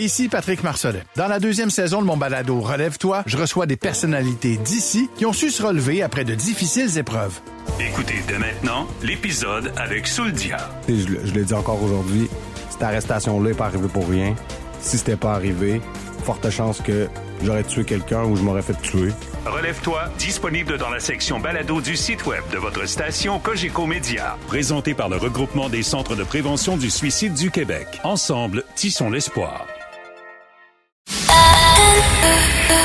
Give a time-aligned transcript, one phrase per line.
[0.00, 1.02] Ici Patrick Marcelet.
[1.14, 5.34] Dans la deuxième saison de mon balado Relève-toi, je reçois des personnalités d'ici qui ont
[5.34, 7.38] su se relever après de difficiles épreuves.
[7.78, 10.56] Écoutez dès maintenant l'épisode avec Souldia.
[10.88, 12.30] Je, je le dis encore aujourd'hui,
[12.70, 14.34] cette arrestation-là n'est pas arrivée pour rien.
[14.80, 15.82] Si c'était pas arrivé,
[16.24, 17.06] forte chance que
[17.44, 19.10] j'aurais tué quelqu'un ou je m'aurais fait tuer.
[19.44, 24.38] Relève-toi, disponible dans la section balado du site web de votre station Cogeco Média.
[24.46, 28.00] Présenté par le regroupement des centres de prévention du suicide du Québec.
[28.02, 29.66] Ensemble, tissons l'espoir.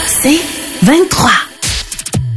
[0.07, 0.39] C'est
[0.83, 1.29] 23.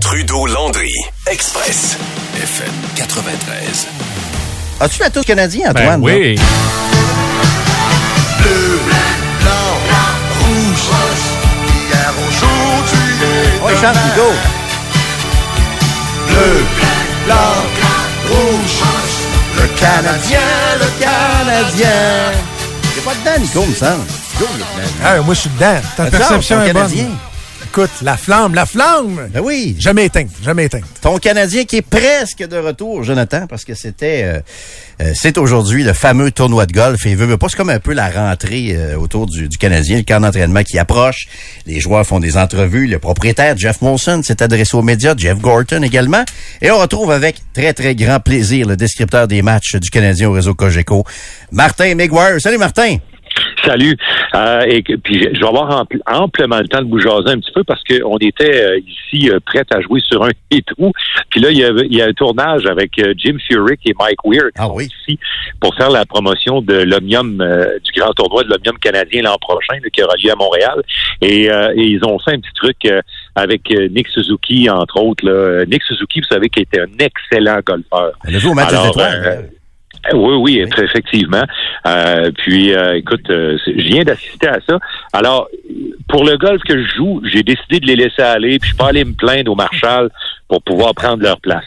[0.00, 0.92] Trudeau-Landry,
[1.26, 1.96] Express,
[2.36, 3.86] FM 93.
[4.80, 6.00] As-tu la touche canadien, Antoine?
[6.00, 6.36] Ben oui.
[13.20, 13.64] là?
[13.64, 14.32] Ouais, chante, Nico.
[16.28, 16.64] Bleu,
[17.26, 17.36] blanc,
[18.28, 18.82] rouge.
[19.56, 20.40] Le Canadien,
[20.78, 22.32] le Canadien.
[22.94, 24.04] T'es pas dedans, Nico, me semble.
[24.38, 24.46] Go.
[25.04, 25.80] Ah, moi, je suis dedans.
[25.96, 26.82] Ta Attends, perception est bonne.
[26.82, 27.08] Canadien.
[27.64, 29.28] Écoute, la flamme, la flamme!
[29.30, 29.76] Ben oui.
[29.78, 30.84] Jamais éteinte, jamais éteinte.
[31.02, 34.40] Ton Canadien qui est presque de retour, Jonathan, parce que c'était, euh,
[35.02, 37.04] euh, c'est aujourd'hui le fameux tournoi de golf.
[37.04, 39.98] Et veut, veut pas, c'est comme un peu la rentrée euh, autour du, du Canadien,
[39.98, 41.26] le camp d'entraînement qui approche.
[41.66, 42.86] Les joueurs font des entrevues.
[42.86, 46.24] Le propriétaire, Jeff Molson, s'est adressé aux médias, Jeff Gorton également.
[46.62, 50.32] Et on retrouve avec très, très grand plaisir le descripteur des matchs du Canadien au
[50.32, 51.04] réseau Cogeco,
[51.50, 52.40] Martin Miguire.
[52.40, 52.98] Salut, Martin.
[53.64, 53.96] Salut.
[54.34, 57.52] Euh, et puis je vais avoir ampl- amplement le temps de vous jaser un petit
[57.52, 60.92] peu parce qu'on était euh, ici euh, prêts à jouer sur un et tout.
[61.30, 63.94] Puis là, il y a, il y a un tournage avec euh, Jim Furyk et
[63.98, 64.84] Mike Weir Ah oui.
[64.86, 65.18] ici
[65.60, 69.74] pour faire la promotion de l'Omnium, euh, du grand tournoi de l'Omnium canadien l'an prochain,
[69.82, 70.82] là, qui aura lieu à Montréal.
[71.20, 73.00] Et, euh, et ils ont fait un petit truc euh,
[73.34, 75.24] avec euh, Nick Suzuki, entre autres.
[75.26, 75.64] Là.
[75.66, 78.12] Nick Suzuki, vous savez, qui était un excellent golfeur.
[78.24, 79.50] A vu au match des Alors, étoiles.
[80.12, 81.44] Euh, Oui, oui, effectivement.
[81.86, 84.78] Euh, puis, euh, écoute, euh, je viens d'assister à ça.
[85.12, 85.48] Alors,
[86.08, 88.76] pour le golf que je joue, j'ai décidé de les laisser aller, puis je suis
[88.76, 90.10] pas allé me plaindre au Marshall
[90.48, 91.64] pour pouvoir prendre leur place.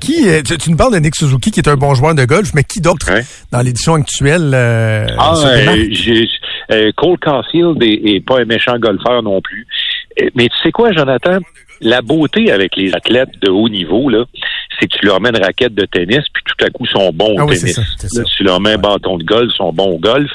[0.00, 2.24] Qui, euh, tu, tu nous parles de Nick Suzuki, qui est un bon joueur de
[2.24, 3.22] golf, mais qui d'autre Ouais.
[3.52, 6.28] dans l'édition actuelle euh, Ah, euh, j'ai-
[6.72, 9.66] euh, Cole Caulfield est, est pas un méchant golfeur non plus.
[10.34, 11.38] Mais tu sais quoi, Jonathan?
[11.80, 14.24] La beauté avec les athlètes de haut niveau, là,
[14.78, 17.10] c'est que tu leur mets une raquette de tennis, puis tout à coup, ils sont
[17.12, 17.74] bons au Ah oui, tennis.
[17.98, 18.20] ça.
[18.20, 20.30] Là, tu leur mets un bâton de golf, ils sont bons au golf.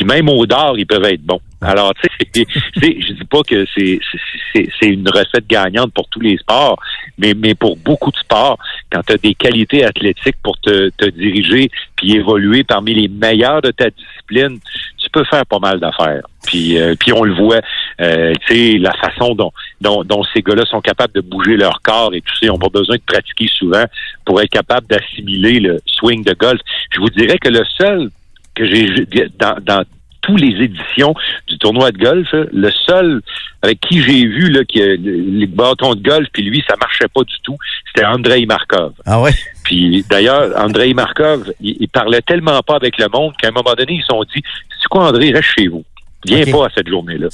[0.00, 1.42] Puis même au dard, ils peuvent être bons.
[1.60, 6.80] Alors, tu sais, je dis pas que c'est une recette gagnante pour tous les sports,
[7.18, 8.56] mais, mais pour beaucoup de sports,
[8.90, 13.60] quand tu as des qualités athlétiques pour te, te diriger puis évoluer parmi les meilleurs
[13.60, 14.58] de ta discipline,
[14.96, 16.22] tu peux faire pas mal d'affaires.
[16.46, 17.60] Puis, euh, puis on le voit,
[18.00, 21.82] euh, tu sais, la façon dont, dont, dont ces gars-là sont capables de bouger leur
[21.82, 23.84] corps et tout ça, ils n'ont pas besoin de pratiquer souvent
[24.24, 26.60] pour être capables d'assimiler le swing de golf.
[26.94, 28.10] Je vous dirais que le seul
[28.60, 29.06] que j'ai
[29.38, 29.84] dans, dans
[30.22, 31.14] tous les éditions
[31.46, 33.22] du tournoi de golf, le seul
[33.62, 37.34] avec qui j'ai vu là, les bâtons de golf, puis lui, ça marchait pas du
[37.42, 37.56] tout,
[37.86, 38.92] c'était Andrei Markov.
[39.06, 39.32] Ah ouais?
[39.64, 43.74] Puis d'ailleurs, Andrei Markov, il, il parlait tellement pas avec le monde qu'à un moment
[43.74, 44.42] donné, ils se sont dit
[44.80, 45.84] C'est quoi, André, reste chez vous.
[46.26, 47.28] Viens pas à cette journée-là.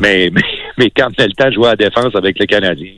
[0.00, 0.42] Mais, mais,
[0.78, 2.92] mais quand le temps de jouer à la défense avec le Canadien,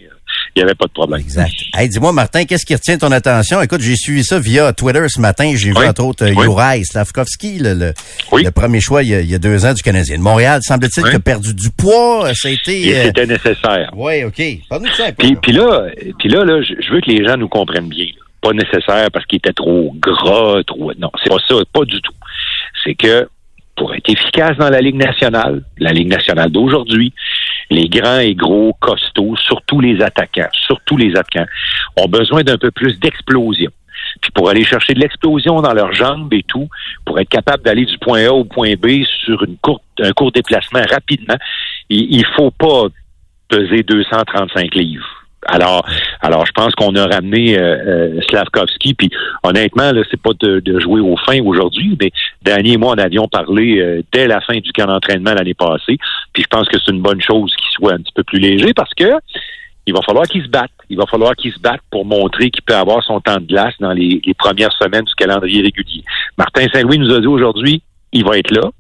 [0.54, 1.20] il n'y avait pas de problème.
[1.20, 1.52] Exact.
[1.74, 3.60] Hey, dis-moi, Martin, qu'est-ce qui retient ton attention?
[3.62, 5.52] Écoute, j'ai suivi ça via Twitter ce matin.
[5.56, 6.44] J'ai vu, entre autres, euh, Oui.
[6.44, 7.94] Juraj Slavkovski, le, le,
[8.32, 8.42] Oui.
[8.44, 10.60] le premier choix il y, a, il y a deux ans du Canadien de Montréal.
[10.62, 12.32] Semble-t-il qu'il a perdu du poids.
[12.34, 12.88] Ça a été...
[12.88, 13.90] Et euh, c'était nécessaire.
[13.96, 14.42] Oui, OK.
[14.68, 15.26] Parle-nous de ça un peu.
[15.26, 15.38] Puis, là.
[15.42, 18.06] puis là, puis là, là, je je veux que les gens nous comprennent bien.
[18.06, 18.22] là.
[18.42, 20.92] Pas nécessaire parce qu'il était trop gras, trop.
[20.98, 22.12] Non, c'est pas ça, pas du tout.
[22.84, 23.28] C'est que
[23.76, 27.12] pour être efficace dans la Ligue nationale, la Ligue nationale d'aujourd'hui,
[27.70, 31.46] les grands et gros costauds, surtout les attaquants, surtout les attaquants,
[31.96, 33.70] ont besoin d'un peu plus d'explosion.
[34.20, 36.68] Puis pour aller chercher de l'explosion dans leurs jambes et tout,
[37.04, 40.32] pour être capable d'aller du point A au point B sur une courte, un court
[40.32, 41.36] déplacement rapidement,
[41.88, 42.86] il, il faut pas
[43.48, 45.19] peser 235 livres.
[45.46, 45.86] Alors,
[46.20, 48.94] alors je pense qu'on a ramené euh, euh, Slavkovski.
[48.94, 49.10] Puis
[49.42, 52.10] honnêtement, là, c'est pas de, de jouer au fin aujourd'hui, mais
[52.42, 55.98] Danny et moi, on avions parlé euh, dès la fin du camp d'entraînement l'année passée.
[56.32, 58.74] Puis je pense que c'est une bonne chose qu'il soit un petit peu plus léger
[58.74, 59.18] parce que
[59.86, 60.70] il va falloir qu'il se batte.
[60.90, 63.74] Il va falloir qu'il se batte pour montrer qu'il peut avoir son temps de glace
[63.80, 66.04] dans les, les premières semaines du calendrier régulier.
[66.36, 67.82] Martin Saint-Louis nous a dit aujourd'hui,
[68.12, 68.70] il va être là,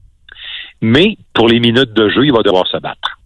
[0.82, 3.19] mais pour les minutes de jeu, il va devoir se battre.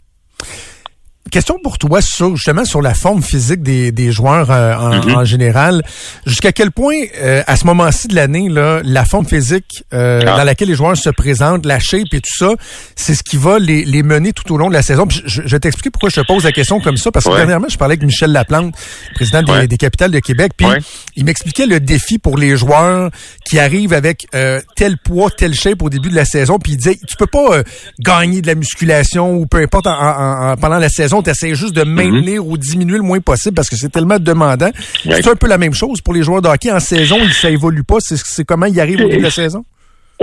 [1.35, 5.17] Question pour toi sur justement sur la forme physique des, des joueurs euh, en, Mhm.
[5.17, 5.83] en général.
[6.27, 10.37] Jusqu'à quel point, euh, à ce moment-ci de l'année, là, la forme physique euh, Ah.
[10.39, 12.51] dans laquelle les joueurs se présentent, la shape et tout ça,
[12.95, 15.07] c'est ce qui va les, les mener tout au long de la saison?
[15.09, 17.31] Puis je, je vais t'expliquer pourquoi je te pose la question comme ça, parce que
[17.31, 17.37] Ouais.
[17.39, 18.73] dernièrement, je parlais avec Michel Laplante,
[19.17, 19.67] président des, Ouais.
[19.67, 20.79] des capitales de Québec, puis Ouais.
[21.17, 23.11] il m'expliquait le défi pour les joueurs
[23.45, 26.77] qui arrivent avec euh, tel poids, tel shape au début de la saison, puis il
[26.77, 27.63] disait, tu peux pas euh,
[27.99, 31.55] gagner de la musculation ou peu importe en- en- en- pendant la saison, tu essaies
[31.55, 34.71] juste de maintenir ou diminuer le moins possible parce que c'est tellement demandant.
[35.07, 35.23] Ouais.
[35.23, 36.71] C'est un peu la même chose pour les joueurs de hockey.
[36.71, 37.97] En saison, ça évolue pas.
[38.01, 39.65] C'est c'est comment ils arrivent au début de la saison?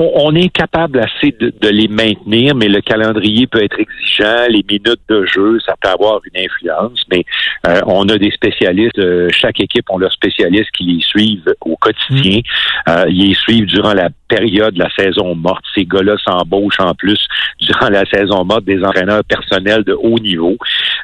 [0.01, 4.45] On, on est capable assez de, de les maintenir, mais le calendrier peut être exigeant,
[4.50, 7.24] les minutes de jeu, ça peut avoir une influence, mais
[7.68, 11.75] euh, on a des spécialistes, euh, chaque équipe ont leurs spécialistes qui les suivent au
[11.77, 12.42] quotidien,
[12.89, 15.63] Euh, ils les suivent durant la période de la saison morte.
[15.75, 17.21] Ces gars-là s'embauchent en plus
[17.59, 20.57] durant la saison morte des entraîneurs personnels de haut niveau.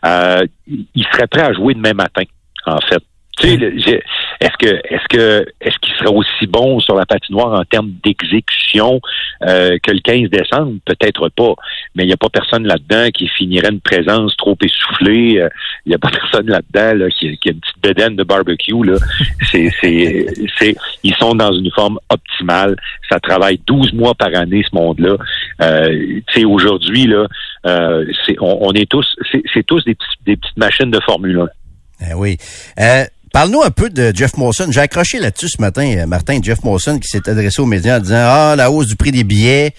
[0.06, 2.24] Euh, ils seraient prêts à jouer demain matin,
[2.66, 3.04] en fait.
[3.44, 9.00] Est-ce que est-ce que est-ce qu'il serait aussi bon sur la patinoire en termes d'exécution
[9.48, 10.74] euh, que le 15 décembre?
[10.86, 11.54] Peut-être pas.
[11.96, 15.40] Mais il n'y a pas personne là-dedans qui finirait une présence trop essoufflée.
[15.40, 15.50] Euh,
[15.86, 18.84] Il n'y a pas personne là-dedans là, qui, qui a une petite bedaine de barbecue.
[18.84, 18.98] Là.
[19.52, 20.26] C'est, c'est,
[20.58, 22.76] c'est, ils sont dans une forme optimale.
[23.10, 25.16] Ça travaille 12 mois par année, ce monde-là.
[25.62, 27.26] Euh, aujourd'hui, là,
[27.66, 31.40] euh, c'est, on, est tous, c'est, c'est tous des, petits- des petites machines de Formule
[32.02, 32.10] 1.
[32.12, 32.38] Eh oui.
[32.80, 33.04] Euh,
[33.38, 34.66] Parle-nous un peu de Jeff Mawson.
[34.72, 38.00] J'ai accroché là-dessus ce matin, euh, Martin, Jeff Mawson qui s'est adressé aux médias en
[38.00, 39.76] disant Ah, la hausse du prix des billets,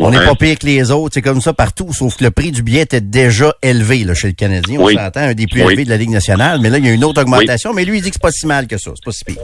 [0.00, 2.50] on n'est pas pire que les autres, c'est comme ça partout, sauf que le prix
[2.52, 4.78] du billet était déjà élevé là, chez le Canadien.
[4.80, 4.94] On Oui.
[4.94, 5.72] s'entend, un des plus Oui.
[5.72, 7.98] élevés de la Ligue nationale, mais là, il y a une autre augmentation, mais lui,
[7.98, 9.36] il dit que c'est pas si mal que ça, c'est pas si pire.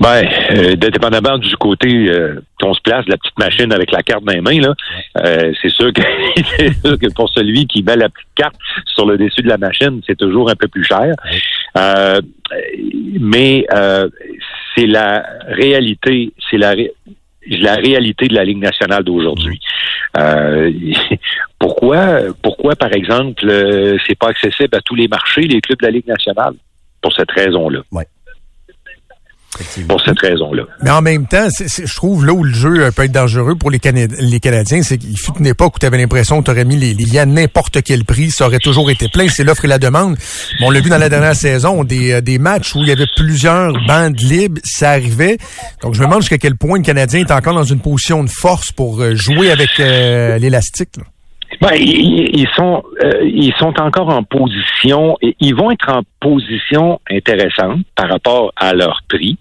[0.00, 4.24] Ben, euh, dépendamment du côté euh, qu'on se place, la petite machine avec la carte
[4.24, 4.74] dans les mains, là,
[5.24, 6.02] euh, c'est sûr que
[6.56, 8.56] c'est sûr que pour celui qui met la petite carte
[8.94, 11.14] sur le dessus de la machine, c'est toujours un peu plus cher.
[11.78, 12.20] Euh,
[13.20, 14.08] mais euh,
[14.74, 16.92] c'est la réalité, c'est la ré-
[17.46, 19.60] la réalité de la Ligue nationale d'aujourd'hui.
[20.18, 20.70] Euh,
[21.58, 25.92] pourquoi, par exemple, euh, c'est pas accessible à tous les marchés, les clubs de la
[25.92, 26.54] Ligue nationale?
[27.00, 27.80] Pour cette raison-là.
[29.86, 30.62] Pour cette raison-là.
[30.82, 33.70] Mais en même temps, je trouve là où le jeu euh, peut être dangereux pour
[33.70, 33.78] les,
[34.18, 36.76] les Canadiens, c'est qu'il fut une époque où tu avais l'impression que tu aurais mis
[36.76, 39.68] les, les liens à n'importe quel prix, ça aurait toujours été plein, c'est l'offre et
[39.68, 40.16] la demande.
[40.60, 42.92] Bon, on l'a vu dans la dernière saison, des, euh, des matchs où il y
[42.92, 45.38] avait plusieurs bandes libres, ça arrivait.
[45.82, 48.30] Donc je me demande jusqu'à quel point le Canadien est encore dans une position de
[48.30, 50.96] force pour euh, jouer avec euh, l'élastique.
[51.62, 56.02] Ben, ils, ils sont euh, ils sont encore en position et ils vont être en
[56.18, 59.38] position intéressante par rapport à leur prix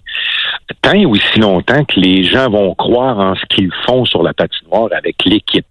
[0.81, 4.33] tant et aussi longtemps que les gens vont croire en ce qu'ils font sur la
[4.33, 5.65] patinoire avec l'équipe.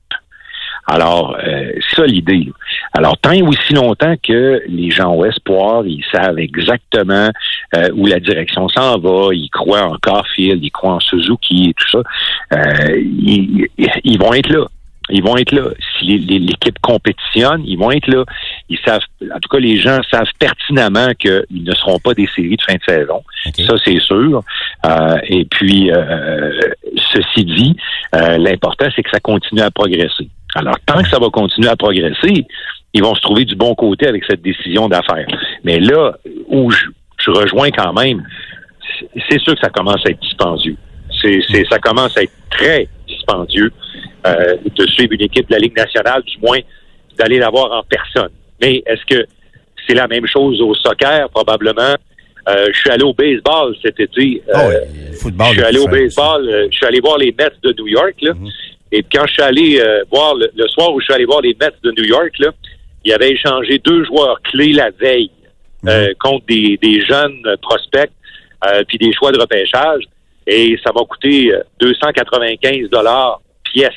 [0.86, 2.48] Alors, euh, ça l'idée.
[2.94, 7.30] Alors, tant et aussi longtemps que les gens au espoir, ils savent exactement
[7.76, 11.74] euh, où la direction s'en va, ils croient en Carfield, ils croient en Suzuki et
[11.74, 12.02] tout ça,
[12.54, 13.68] euh, ils,
[14.02, 14.66] ils vont être là.
[15.10, 15.64] Ils vont être là.
[15.98, 18.24] Si l'équipe compétitionne, ils vont être là.
[18.68, 22.56] Ils savent, en tout cas, les gens savent pertinemment qu'ils ne seront pas des séries
[22.56, 23.22] de fin de saison.
[23.66, 24.42] Ça, c'est sûr.
[24.86, 26.50] Euh, et puis, euh,
[27.12, 27.76] ceci dit,
[28.14, 30.28] euh, l'important, c'est que ça continue à progresser.
[30.54, 32.46] Alors, tant que ça va continuer à progresser,
[32.92, 35.26] ils vont se trouver du bon côté avec cette décision d'affaires.
[35.64, 36.12] Mais là,
[36.48, 36.86] où je,
[37.18, 38.24] je rejoins quand même,
[38.98, 40.76] c'est- c'est sûr que ça commence à être dispendieux.
[41.20, 43.70] C'est, c'est, ça commence à être très dispendieux
[44.26, 46.58] euh, de suivre une équipe de la Ligue nationale, du moins
[47.18, 48.30] d'aller la voir en personne.
[48.60, 49.26] Mais est-ce que
[49.86, 51.28] c'est la même chose au soccer?
[51.30, 51.94] Probablement.
[52.48, 54.42] Euh, je suis allé au baseball cet été.
[54.48, 55.46] Oh, Euh, ouais, le football.
[55.48, 58.14] je suis allé au baseball, euh, je suis allé voir les Mets de New York,
[58.22, 58.32] là.
[58.34, 58.48] Mhm.
[58.92, 61.40] Et puis quand je suis allé voir le, le soir où je suis allé voir
[61.42, 62.50] les Mets de New York, là,
[63.04, 65.30] ils avaient échangé deux joueurs clés la veille
[65.86, 68.10] euh, contre des, des jeunes prospects
[68.88, 70.02] puis des choix de repêchage.
[70.46, 73.92] Et ça m'a coûté euh, 295 dollars pièce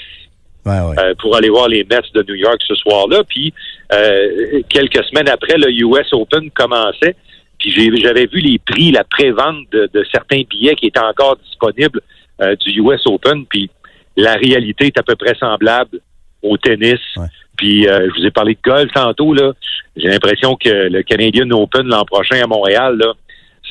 [0.65, 0.95] Ouais, ouais.
[0.99, 3.23] euh, pour aller voir les Mets de New York ce soir-là.
[3.27, 3.53] Puis
[3.91, 7.15] euh, quelques semaines après, le US Open commençait.
[7.59, 7.71] Puis
[8.01, 11.99] j'avais vu les prix, la pré-vente de, de certains billets qui étaient encore disponibles
[12.41, 13.45] euh, du US Open.
[13.45, 13.69] Puis
[14.15, 15.99] la réalité est à peu près semblable
[16.41, 16.99] au tennis.
[17.17, 17.25] Ouais.
[17.57, 19.33] Puis euh, je vous ai parlé de golf tantôt.
[19.33, 19.51] là.
[19.97, 23.13] J'ai l'impression que le Canadian Open l'an prochain à Montréal, là,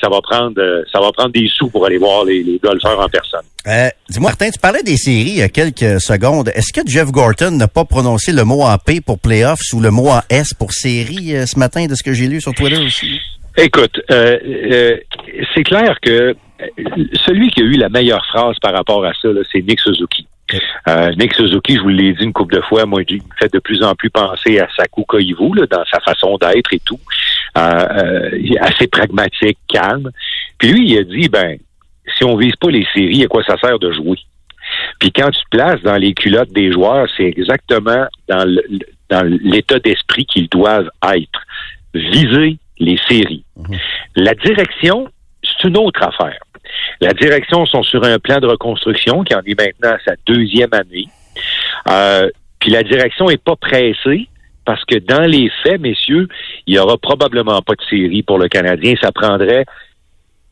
[0.02, 2.98] ça va prendre euh, ça va prendre des sous pour aller voir les, les golfeurs
[2.98, 3.44] en personne.
[3.66, 6.50] Euh, Dis-moi, Martin, tu parlais des séries il y a quelques secondes.
[6.54, 9.90] Est-ce que Jeff Gorton n'a pas prononcé le mot en P pour playoffs ou le
[9.90, 12.78] mot en S pour série euh, ce matin de ce que j'ai lu sur Twitter
[12.84, 13.20] aussi?
[13.56, 14.96] Écoute, euh,
[15.54, 16.34] c'est clair que
[17.26, 20.26] celui qui a eu la meilleure phrase par rapport à ça, c'est Nick Suzuki.
[20.88, 23.52] Euh, Nick Suzuki, je vous l'ai dit une couple de fois, moi, il me fait
[23.52, 27.00] de plus en plus penser à Saku Koivu, là, dans sa façon d'être et tout.
[27.56, 30.10] Euh, est assez pragmatique, calme.
[30.58, 31.58] Puis lui, il a dit, ben,
[32.16, 34.18] si on vise pas les séries, à quoi ça sert de jouer?
[34.98, 38.44] Puis quand tu te places dans les culottes des joueurs, c'est exactement dans
[39.42, 41.40] l'état d'esprit qu'ils doivent être.
[41.94, 43.44] Viser les séries.
[43.56, 43.78] Mhm.
[44.16, 45.08] La direction,
[45.42, 46.38] c'est une autre affaire.
[47.00, 50.72] La direction sont sur un plan de reconstruction qui en est maintenant à sa deuxième
[50.72, 51.08] année.
[51.88, 52.28] Euh,
[52.60, 54.28] puis la direction est pas pressée
[54.64, 56.28] parce que dans les faits, messieurs,
[56.66, 58.94] il y aura probablement pas de série pour le Canadien.
[59.00, 59.64] Ça prendrait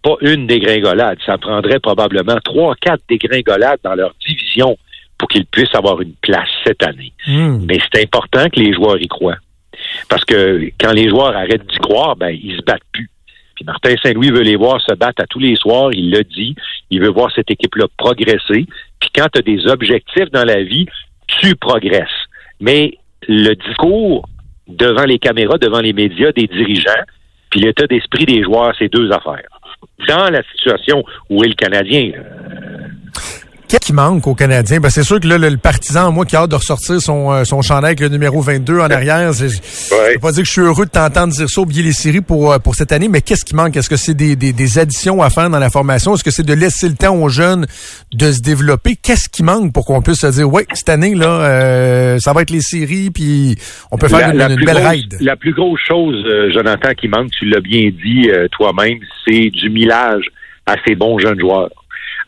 [0.02, 4.76] pas une dégringolade, ça prendrait probablement trois, quatre dégringolades dans leur division
[5.18, 7.12] pour qu'ils puissent avoir une place cette année.
[7.26, 7.64] Hmm.
[7.68, 9.36] Mais c'est important que les joueurs y croient.
[10.08, 13.10] Parce que quand les joueurs arrêtent d'y croire, ben ils se battent plus.
[13.64, 16.54] Martin Saint-Louis veut les voir se battre à tous les soirs, il l'a dit.
[16.90, 18.66] Il veut voir cette équipe-là progresser.
[19.00, 20.86] Puis quand tu as des objectifs dans la vie,
[21.26, 22.08] tu progresses.
[22.60, 22.98] Mais
[23.28, 24.28] le discours
[24.68, 27.04] devant les caméras, devant les médias des dirigeants,
[27.50, 29.48] puis l'état d'esprit des joueurs, c'est deux affaires.
[30.08, 32.12] Dans la situation où est le Canadien,
[33.70, 34.80] Qu'est-ce qui manque aux Canadiens?
[34.80, 37.44] Ben, c'est sûr que là, le, partisan, moi, qui a hâte de ressortir son, euh,
[37.44, 40.60] son chandail avec le numéro 22 en arrière, je ne pas dire que je suis
[40.60, 43.44] heureux de t'entendre dire ça, oublier les séries pour, euh, pour cette année, mais qu'est-ce
[43.44, 43.76] qui manque?
[43.76, 46.14] Est-ce que c'est des, des, des, additions à faire dans la formation?
[46.14, 47.68] Est-ce que c'est de laisser le temps aux jeunes
[48.12, 48.96] de se développer?
[49.00, 52.42] Qu'est-ce qui manque pour qu'on puisse se dire, ouais, cette année, là, euh, ça va
[52.42, 53.54] être les séries, puis
[53.92, 55.16] on peut faire une, belle ride?
[55.20, 60.24] La plus grosse chose, Jonathan, qui manque, tu l'as bien dit toi-même, c'est du millage
[60.66, 61.70] à ces bons jeunes joueurs.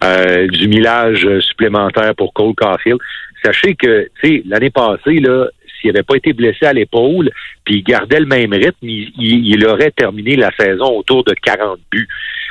[0.03, 2.99] Euh, du millage supplémentaire pour Cole Caulfield.
[3.45, 5.47] Sachez que, tu sais, l'année passée, là,
[5.81, 7.31] s'il n'avait pas été blessé à l'épaule,
[7.65, 11.79] puis il gardait le même rythme, il, il, aurait terminé la saison autour de 40
[11.91, 12.09] buts.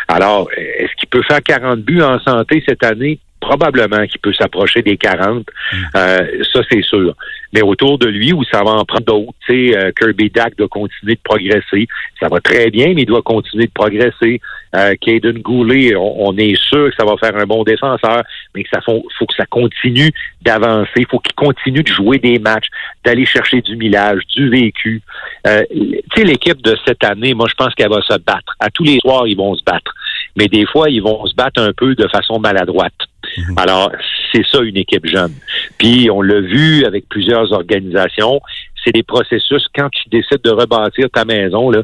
[0.07, 3.19] Alors, est-ce qu'il peut faire 40 buts en santé cette année?
[3.41, 5.39] Probablement qu'il peut s'approcher des 40.
[5.39, 5.77] Mm.
[5.95, 7.13] Euh, ça, c'est sûr.
[7.53, 10.55] Mais autour de lui, où ça va en prendre d'autres, tu sais, euh, Kirby Dack
[10.57, 11.87] doit continuer de progresser.
[12.19, 14.39] Ça va très bien, mais il doit continuer de progresser.
[14.73, 18.23] Euh, Caden Goulet, on, est sûr que ça va faire un bon défenseur,
[18.55, 20.91] mais que ça faut, faut que ça continue d'avancer.
[20.95, 22.67] Il faut qu'il continue de jouer des matchs,
[23.03, 25.01] d'aller chercher du millage, du vécu.
[25.45, 28.55] Euh, tu sais, l'équipe de cette année, moi, je pense qu'elle va se battre.
[28.59, 29.93] À tous les soirs, ils vont se battre.
[30.37, 32.93] Mais des fois, ils vont se battre un peu de façon maladroite.
[33.37, 33.55] Mhm.
[33.57, 33.91] Alors,
[34.31, 35.33] c'est ça une équipe jeune.
[35.77, 38.41] Puis, on l'a vu avec plusieurs organisations,
[38.83, 41.81] c'est des processus, quand tu décides de rebâtir ta maison, là,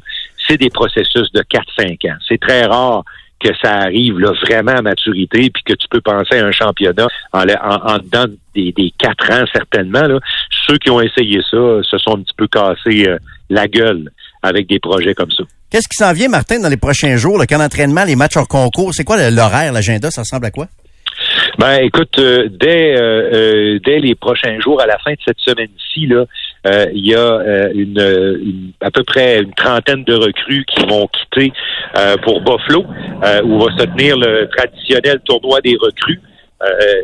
[0.47, 2.17] c'est des processus de 4-5 ans.
[2.27, 3.03] C'est très rare
[3.39, 7.07] que ça arrive là, vraiment à maturité, puis que tu peux penser à un championnat
[7.33, 8.25] en, en, dedans
[8.55, 10.01] des, des quatre ans certainement.
[10.01, 10.19] Là.
[10.67, 13.17] Ceux qui ont essayé ça se sont un petit peu cassés euh,
[13.49, 14.09] la gueule
[14.41, 15.43] avec des projets comme ça.
[15.69, 17.37] Qu'est-ce qui s'en vient, Martin, dans les prochains jours?
[17.37, 20.09] Le camp d'entraînement, les matchs hors concours, c'est quoi l'horaire, l'agenda?
[20.09, 20.67] Ça ressemble à quoi?
[21.57, 25.39] Ben, écoute, euh, dès euh, euh, dès les prochains jours, à la fin de cette
[25.39, 26.25] semaine-ci, là,
[26.93, 31.53] il y a une, à peu près une trentaine de recrues qui vont quitter
[32.23, 32.85] pour Buffalo,
[33.45, 36.19] où va se tenir le traditionnel tournoi des recrues.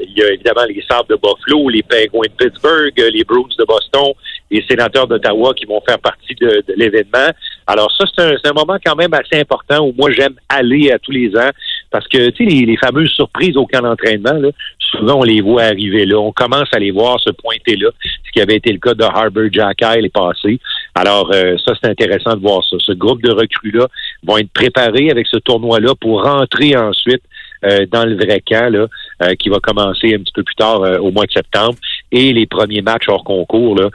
[0.02, 3.64] il y a évidemment les Sables de Buffalo, les Penguins de Pittsburgh, les Bruins de
[3.64, 4.12] Boston,
[4.52, 7.32] les Sénateurs d'Ottawa qui vont faire partie de, de l'événement.
[7.66, 11.00] Alors ça, c'est un, un, moment quand même assez important où moi j'aime aller à
[11.00, 11.52] tous les ans
[11.94, 14.34] parce que, tu sais, les, fameuses surprises au camp d'entraînement,
[14.80, 16.18] souvent, on les voit arriver là.
[16.18, 19.04] On commence à les voir se pointer là, ce qui avait été le cas de
[19.04, 20.60] Harbour Jacky les passés.
[20.96, 22.78] Alors, euh, ça, c'est intéressant de voir ça.
[22.80, 23.88] Ce groupe de recrues-là
[24.24, 27.22] vont être préparés avec ce tournoi-là pour rentrer ensuite
[27.64, 28.88] euh, dans le vrai camp, là,
[29.22, 31.76] euh, qui va commencer un petit peu plus tard au mois de septembre,
[32.14, 33.90] et les premiers matchs hors concours là,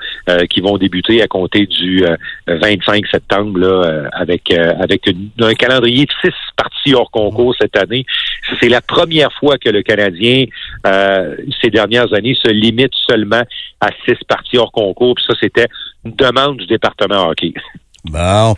[0.47, 2.05] qui vont débuter à compter du
[2.47, 5.09] 25 septembre là, avec avec
[5.41, 8.05] un calendrier de six parties hors concours cette année.
[8.61, 10.47] C'est la première fois que le Canadien,
[10.85, 13.43] ces dernières années, se limite seulement
[13.81, 15.15] à six parties hors concours.
[15.15, 15.69] Puis ça, c'était
[16.05, 17.55] une demande du département hockey.
[18.05, 18.55] Bon.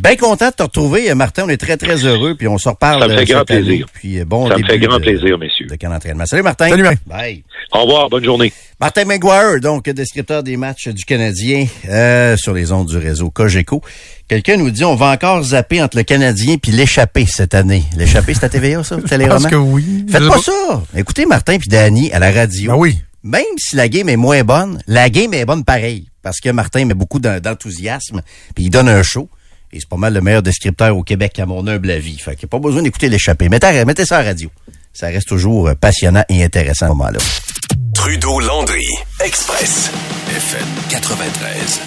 [0.00, 1.44] Bien content de te retrouver, Martin.
[1.46, 2.34] On est très, très heureux.
[2.34, 3.02] Puis on se reparle.
[3.02, 3.86] Ça me fait grand plaisir.
[3.92, 5.66] Puis euh, bon Ça me fait grand plaisir, messieurs.
[5.66, 6.24] De entraînement.
[6.26, 6.70] Salut, Martin.
[6.70, 7.44] Salut, Bye.
[7.72, 8.08] Au revoir.
[8.08, 8.52] Bonne journée.
[8.80, 13.80] Martin McGuire, donc descripteur des matchs du Canadien euh, sur les ondes du réseau Cogeco.
[14.26, 17.84] Quelqu'un nous dit on va encore zapper entre le Canadien puis l'échappée cette année.
[17.96, 18.96] L'échappée, c'est à TVA, ça?
[19.04, 20.06] Je pense que oui.
[20.08, 20.82] Faites pas ça.
[20.96, 22.72] Écoutez Martin puis Danny à la radio.
[22.72, 22.98] Ben oui.
[23.22, 26.08] Même si la game est moins bonne, la game est bonne pareil.
[26.22, 28.22] Parce que Martin met beaucoup d'enthousiasme,
[28.54, 29.28] puis il donne un show.
[29.72, 32.18] Et c'est pas mal le meilleur descripteur au Québec à mon humble avis.
[32.18, 33.48] Fait qu'il n'y a pas besoin d'écouter l'échappée.
[33.48, 34.50] Mettez, mettez ça la radio.
[34.92, 37.18] Ça reste toujours euh, passionnant et intéressant à ce moment-là.
[37.94, 38.86] Trudeau-Landry,
[39.24, 39.90] Express,
[40.28, 41.80] FM 93.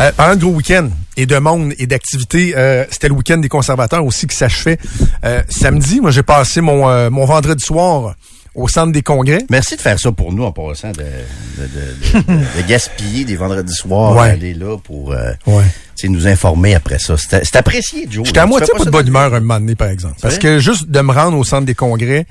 [0.00, 3.48] Euh, pendant le gros week-end et de monde et d'activités, euh, c'était le week-end des
[3.48, 4.78] conservateurs aussi qui s'achevait.
[5.24, 8.14] Euh, samedi, moi j'ai passé mon, mon vendredi soir
[8.54, 9.44] au centre des congrès.
[9.50, 13.36] Merci de faire ça pour nous en passant, de, de, de, de- de gaspiller des
[13.36, 14.30] vendredis soirs, Ouais.
[14.30, 15.62] aller là pour euh, Ouais.
[15.96, 17.16] tu sais, nous informer après ça.
[17.16, 18.26] C'est apprécié, Joe.
[18.26, 20.16] J'étais à moitié pas de bonne humeur un moment donné, par exemple.
[20.20, 22.26] Parce que juste de me rendre au centre des congrès,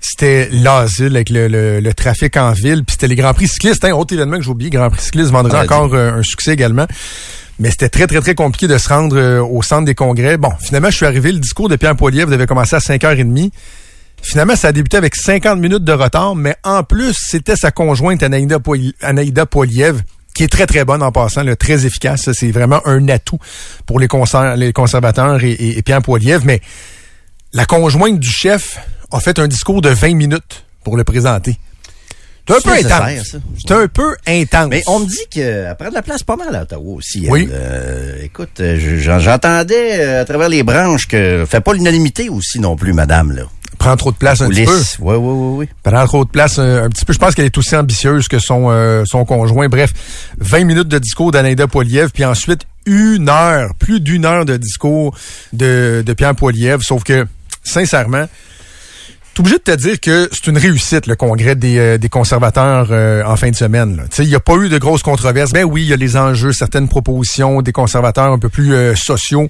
[0.00, 3.84] c'était l'asile avec le, le- le trafic en ville, puis c'était les Grands Prix cyclistes.
[3.84, 6.52] Hein, autre événement que j'ai oublié, Grand Prix cycliste, vendredi Ah, encore euh, un succès
[6.52, 6.86] également.
[7.58, 10.36] Mais c'était très, très, très compliqué de se rendre euh, au centre des congrès.
[10.36, 13.50] Bon, finalement, je suis arrivé, le discours de Pierre Poilievre devait commencer à 5h30.
[14.22, 18.22] Finalement, ça a débuté avec 50 minutes de retard, mais en plus, c'était sa conjointe
[18.22, 20.02] Anaïda, Poil- Anaïda Poiliev,
[20.34, 22.28] qui est très, très bonne en passant, là, très efficace.
[22.32, 23.38] C'est vraiment un atout
[23.86, 26.42] pour les, conser- les conservateurs et, et- et Pierre Poiliev.
[26.44, 26.60] Mais
[27.52, 28.78] la conjointe du chef
[29.10, 31.56] a fait un discours de 20 minutes pour le présenter.
[32.46, 32.70] C'est un peu
[33.14, 33.36] intense.
[33.66, 34.68] C'est un peu intense.
[34.70, 37.24] Mais on me dit qu'elle prend de la place pas mal à Ottawa aussi.
[37.26, 37.30] elle.
[37.32, 37.48] Oui.
[37.52, 42.58] Euh, écoute, je- j'en- j'entendais euh, à travers les branches que fait pas l'unanimité aussi
[42.58, 43.42] non plus, madame, là.
[43.78, 44.76] Prend trop de place un petit peu.
[45.00, 45.68] Oui, oui, oui, oui.
[45.82, 47.12] prend trop de place un, un petit peu.
[47.12, 49.68] Je pense qu'elle est aussi ambitieuse que son euh, son conjoint.
[49.68, 49.92] Bref,
[50.38, 55.14] 20 minutes de discours d'Anaïda Poiliev, puis ensuite une heure, plus d'une heure de discours
[55.52, 56.80] de, de Pierre Poiliev.
[56.82, 57.26] Sauf que,
[57.62, 58.26] sincèrement,
[59.38, 62.88] T'es obligé de te dire que c'est une réussite, le congrès des, euh, des conservateurs
[62.90, 63.96] euh, en fin de semaine.
[63.96, 64.02] là.
[64.10, 65.52] Tu sais, Il n'y a pas eu de grosses controverses.
[65.52, 68.96] Ben oui, il y a les enjeux, certaines propositions des conservateurs un peu plus euh,
[68.96, 69.48] sociaux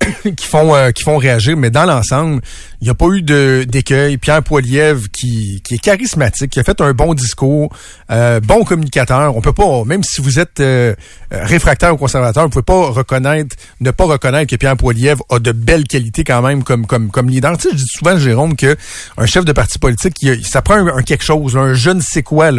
[0.36, 2.40] qui font euh, qui font réagir, mais dans l'ensemble,
[2.80, 4.16] il n'y a pas eu de d'écueil.
[4.18, 7.72] Pierre Poilievre qui, qui est charismatique, qui a fait un bon discours,
[8.10, 9.36] euh, bon communicateur.
[9.36, 10.94] On peut pas, même si vous êtes euh,
[11.30, 15.52] réfractaire aux conservateurs, vous pouvez pas reconnaître, ne pas reconnaître que Pierre Poilievre a de
[15.52, 17.56] belles qualités quand même comme comme comme leader.
[17.58, 18.76] Tu je dis souvent Jérôme que
[19.16, 22.22] un chef de parti politique, il ça prend un, quelque chose, un je ne sais
[22.22, 22.50] quoi.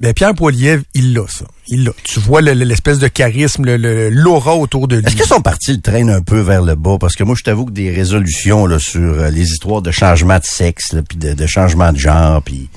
[0.00, 1.44] Ben Pierre Poilievre, il l'a ça.
[1.68, 1.92] Il l'a.
[2.04, 5.06] Tu vois le- le- l'espèce de charisme, le- l'aura autour de lui.
[5.06, 6.96] Est-ce que son parti le traîne un peu vers le bas?
[6.98, 10.38] Parce que moi, je t'avoue que des résolutions là, sur euh, les histoires de changement
[10.38, 12.68] de sexe, puis de, de changement de genre, puis...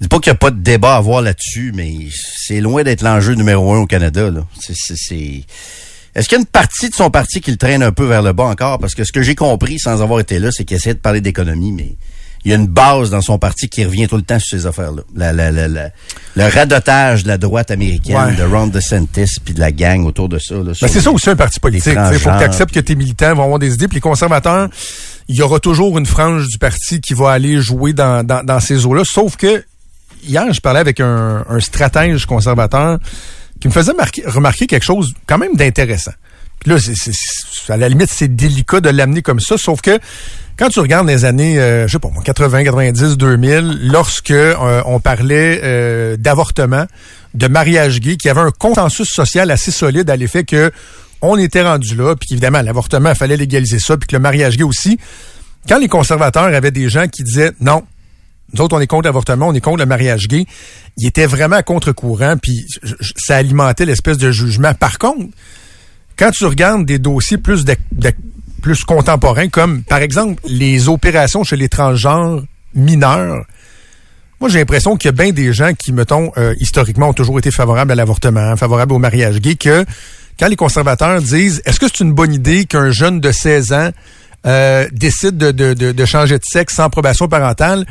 [0.00, 1.92] Je dis pas qu'il n'y a pas de débat à avoir là-dessus, mais
[2.38, 4.30] c'est loin d'être l'enjeu numéro un au Canada.
[4.30, 4.46] Là.
[4.58, 5.44] C'est, c'est, c'est-
[6.14, 8.22] Est-ce qu'il y a une partie de son parti qui le traîne un peu vers
[8.22, 8.78] le bas encore?
[8.78, 11.20] Parce que ce que j'ai compris sans avoir été là, c'est qu'il essaie de parler
[11.20, 11.96] d'économie, mais
[12.44, 14.66] il y a une base dans son parti qui revient tout le temps sur ces
[14.66, 15.02] affaires-là.
[15.14, 15.90] La, la, la, la-
[16.36, 18.34] le radotage de la droite américaine, Ouais.
[18.36, 20.54] de Ron DeSantis, puis de la gang autour de ça.
[20.54, 21.94] Ben, c'est ça aussi un parti politique.
[22.12, 23.88] Il faut que tu acceptes que tes militants vont avoir des idées.
[23.88, 24.68] Puis les conservateurs,
[25.28, 28.60] il y aura toujours une frange du parti qui va aller jouer dans, dans, dans
[28.60, 29.02] ces eaux-là.
[29.04, 29.62] Sauf que
[30.24, 32.98] hier, je parlais avec un, un stratège conservateur
[33.60, 36.12] qui me faisait marquer- remarquer quelque chose quand même d'intéressant.
[36.60, 39.98] Puis là, c'est- à la limite, c'est délicat de l'amener comme ça, sauf que
[40.60, 44.82] quand tu regardes les années, euh, je sais pas, moi, 80, 90, 2000, lorsque euh,
[44.84, 46.84] on parlait euh, d'avortement,
[47.32, 50.70] de mariage gay, qu'il y avait un consensus social assez solide à l'effet que
[51.22, 54.58] on était rendu là, puis qu'évidemment, l'avortement, il fallait légaliser ça, puis que le mariage
[54.58, 54.98] gay aussi.
[55.66, 57.82] Quand les conservateurs avaient des gens qui disaient non,
[58.52, 60.44] nous autres, on est contre l'avortement, on est contre le mariage gay.
[60.98, 62.66] Il était vraiment à contre-courant, puis
[63.16, 64.74] ça alimentait l'espèce de jugement.
[64.74, 65.24] Par contre,
[66.18, 67.64] quand tu regardes des dossiers plus
[68.60, 72.42] plus contemporains, comme par exemple les opérations chez les transgenres
[72.74, 73.44] mineurs,
[74.40, 77.38] moi j'ai l'impression qu'il y a bien des gens qui, mettons, euh, historiquement ont toujours
[77.38, 79.84] été favorables à l'avortement, favorables au mariage gay, que
[80.38, 83.90] quand les conservateurs disent est-ce que c'est une bonne idée qu'un jeune de 16 ans
[84.46, 87.84] euh, décide de, changer de sexe sans approbation parentale,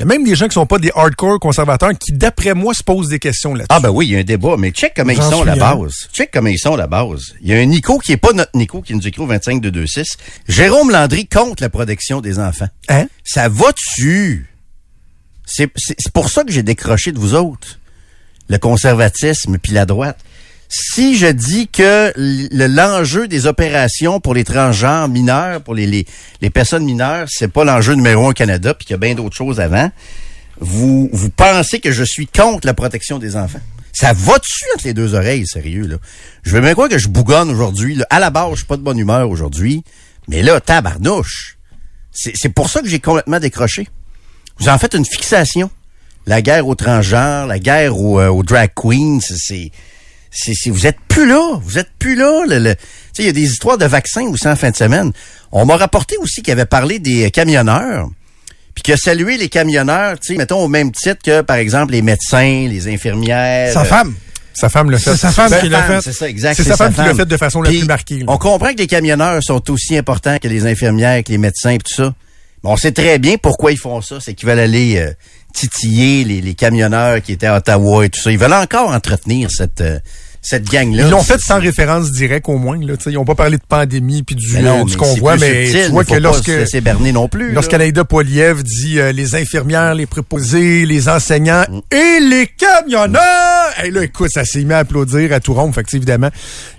[0.00, 2.72] il y a même des gens qui sont pas des hardcore conservateurs qui, d'après moi,
[2.72, 3.66] se posent des questions là-dessus.
[3.68, 5.56] Ah ben oui, il y a un débat, mais check comment ils sont suis la
[5.56, 6.08] base.
[6.10, 7.34] Check comment ils sont la base.
[7.42, 9.60] Il y a un Nico qui est pas notre Nico, qui nous écrit au 25
[9.60, 10.16] de 26.
[10.48, 12.68] Jérôme Landry contre la protection des enfants.
[12.88, 13.08] Hein?
[13.24, 14.48] Ça va dessus.
[15.44, 15.68] C'est
[16.14, 17.78] pour ça que j'ai décroché de vous autres.
[18.48, 20.18] Le conservatisme puis la droite.
[20.72, 26.06] Si je dis que le- l'enjeu des opérations pour les transgenres mineurs, pour les, les,
[26.40, 29.16] les personnes mineures, c'est pas l'enjeu numéro un au Canada, puis qu'il y a bien
[29.16, 29.90] d'autres choses avant,
[30.60, 33.58] vous, vous pensez que je suis contre la protection des enfants?
[33.92, 35.96] Ça va dessus entre les deux oreilles, sérieux, là?
[36.44, 38.00] Je veux bien croire que je bougonne aujourd'hui.
[38.08, 39.82] À la base, je suis pas de bonne humeur aujourd'hui.
[40.28, 41.58] Mais là, tabarnouche.
[42.12, 43.88] C'est c'est pour ça que j'ai complètement décroché.
[44.58, 45.68] Vous en faites une fixation.
[46.26, 49.72] La guerre aux transgenres, la guerre aux, euh, aux drag queens, c'est-
[50.30, 50.52] c'est...
[50.52, 51.60] c'est- c'est- vous êtes plus là.
[51.62, 52.44] Vous êtes plus là.
[52.48, 52.80] Le, le- tu
[53.14, 55.12] sais, il y a des histoires de vaccins aussi en fin de semaine.
[55.52, 58.08] On m'a rapporté aussi qu'il avait parlé des euh, camionneurs
[58.74, 61.92] puis qu'il a salué les camionneurs, tu sais, mettons au même titre que, par exemple,
[61.92, 63.72] les médecins, les infirmières.
[63.72, 64.14] Sa euh, femme.
[64.54, 65.10] Sa femme l'a fait.
[65.12, 66.00] C'est sa femme qui l'a fait.
[66.02, 66.54] C'est ça, exact.
[66.54, 68.24] C'est sa femme qui l'a fait de façon la plus marquée, là.
[68.28, 71.78] On comprend que les camionneurs sont aussi importants que les infirmières, que les médecins et
[71.78, 72.14] tout ça.
[72.62, 74.18] Mais on sait très bien pourquoi ils font ça.
[74.20, 75.12] C'est qu'ils veulent aller euh,
[75.52, 78.30] titiller les, les camionneurs qui étaient à Ottawa et tout ça.
[78.30, 79.98] Ils veulent encore entretenir cette, euh,
[80.42, 81.04] cette gang-là.
[81.04, 82.78] Ils l'ont fait sans référence directe au moins.
[82.80, 84.96] Là, T'sais, ils n'ont pas parlé de pandémie puis du, Mais non, euh, du mais
[84.96, 87.52] convoi, c'est mais subtil, tu vois que lorsque laisser berner non plus.
[87.52, 91.80] lorsqu'Anaïda Poiliev dit euh, les infirmières, les préposés, les enseignants Mm.
[91.94, 95.70] et les camionneurs, et là écoute, ça s'est mis à applaudir à tout rond.
[95.72, 96.30] Fait que, évidemment,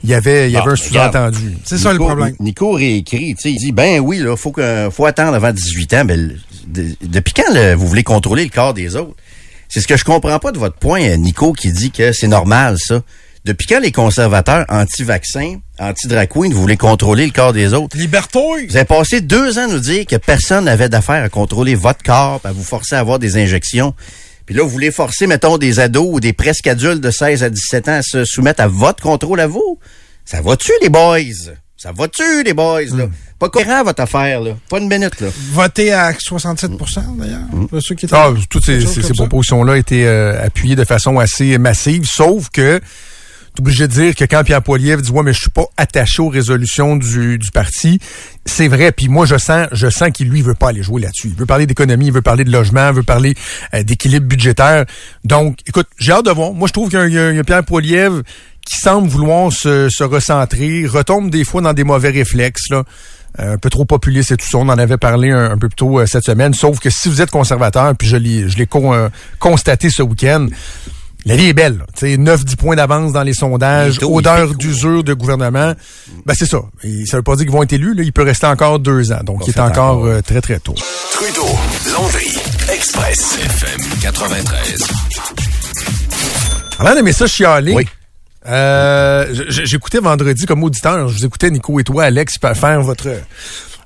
[0.04, 1.54] il y avait il y avait Ah, un sous-entendu.
[1.64, 2.36] C'est ça le problème.
[2.40, 6.04] Nico réécrit, il dit ben oui, là, faut que faut attendre avant 18 ans.
[6.06, 6.36] Mais le-
[6.68, 9.16] de- depuis quand vous voulez contrôler le corps des autres?
[9.70, 12.28] C'est ce que je comprends pas de votre point, euh, Nico, qui dit que c'est
[12.28, 13.02] normal ça.
[13.46, 17.98] Depuis quand les conservateurs anti-vaccins, anti-drag queen, vous voulez contrôler le corps des autres?
[17.98, 18.40] Liberté!
[18.70, 22.04] Vous avez passé deux ans à nous dire que personne n'avait d'affaire à contrôler votre
[22.04, 23.96] corps, à vous forcer à avoir des injections.
[24.46, 27.50] Puis là, vous voulez forcer, mettons, des ados ou des presque adultes de 16 à
[27.50, 29.80] 17 ans à se soumettre à votre contrôle à vous?
[30.26, 31.18] Ça va-tu, les boys?
[31.78, 33.06] Ça va-tu, les boys, là?
[33.42, 34.52] Pas cohérent, votre affaire, là.
[34.70, 35.28] Pas une minute, là.
[35.52, 37.40] Voté à 67% d'ailleurs.
[37.72, 41.20] de Ceux qui étaient- Ah, toutes ces, ces- ces propositions-là étaient euh, appuyées de façon
[41.20, 42.80] assez massive, sauf que
[43.54, 46.22] t'es obligé de dire que quand Pierre Poilievre dit ouais mais je suis pas attaché
[46.22, 48.00] aux résolutions du, du parti,
[48.46, 48.92] c'est vrai.
[48.94, 51.28] Puis moi je sens je sens qu'il lui veut pas aller jouer là-dessus.
[51.30, 53.34] Il veut parler d'économie, il veut parler de logement, il veut parler
[53.74, 54.86] euh, d'équilibre budgétaire.
[55.26, 56.54] Donc écoute, j'ai hâte de voir.
[56.54, 58.22] Moi je trouve qu'il y a, il y a- il y a Pierre Poilievre
[58.66, 62.84] qui semble vouloir se, se recentrer, retombe des fois dans des mauvais réflexes là.
[63.40, 64.58] Euh, un peu trop populiste et tout ça.
[64.58, 66.54] On en avait parlé un, un peu plus tôt euh, cette semaine.
[66.54, 69.08] Sauf que si vous êtes conservateur, puis je l'ai, je l'ai con- euh,
[69.40, 70.48] constaté ce week-end,
[71.26, 71.78] la vie est belle.
[71.78, 71.86] là.
[71.98, 75.74] Tu sais, 9-10 points d'avance dans les sondages, Les taux, odeur d'usure de gouvernement.
[76.26, 76.60] Ben c'est ça.
[76.84, 77.94] Et ça veut pas dire qu'ils vont être élus.
[77.94, 78.04] Là.
[78.04, 79.22] Il peut rester encore deux ans.
[79.24, 80.76] Donc, il est encore euh, très, très tôt.
[81.14, 81.48] Trudeau,
[81.94, 82.38] Landry,
[82.74, 84.88] Express, FM 93.
[86.80, 87.88] Avant d'aimer ça chialer, Oui.
[88.48, 93.10] Euh, j'écoutais vendredi comme auditeur, je vous écoutais Nico et toi, Alex, faire votre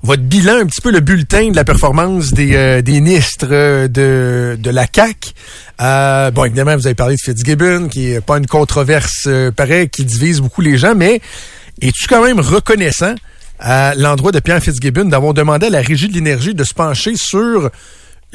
[0.06, 3.88] votre bilan, un petit peu le bulletin de la performance des, euh, des ministres euh,
[3.88, 5.34] de, de la CAC.
[5.82, 9.90] Euh, bon, évidemment, vous avez parlé de Fitzgibbon, qui est pas une controverse euh, pareille,
[9.90, 11.22] qui divise beaucoup les gens, mais
[11.82, 13.16] es-tu quand même reconnaissant
[13.60, 17.16] à l'endroit de Pierre Fitzgibbon d'avoir demandé à la Régie de l'énergie de se pencher
[17.16, 17.72] sur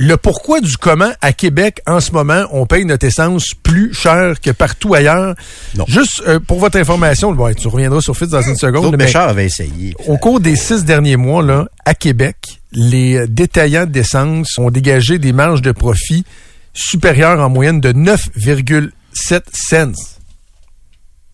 [0.03, 4.41] le pourquoi du comment à Québec en ce moment on paye notre essence plus cher
[4.41, 5.35] que partout ailleurs?
[5.77, 5.85] Non.
[5.89, 8.97] Juste euh, pour votre information, bon, tu reviendras sur Fitz dans une seconde.
[8.97, 9.95] Mais avait essayé.
[10.07, 12.37] au cours des six derniers mois, là, à Québec,
[12.73, 16.25] les détaillants d'essence ont dégagé des marges de profit
[16.73, 19.93] supérieures en moyenne de 9,7 cents.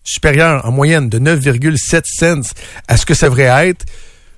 [0.03, 2.53] Supérieures en moyenne de 9,7 cents
[2.89, 3.85] à ce que ça devrait être.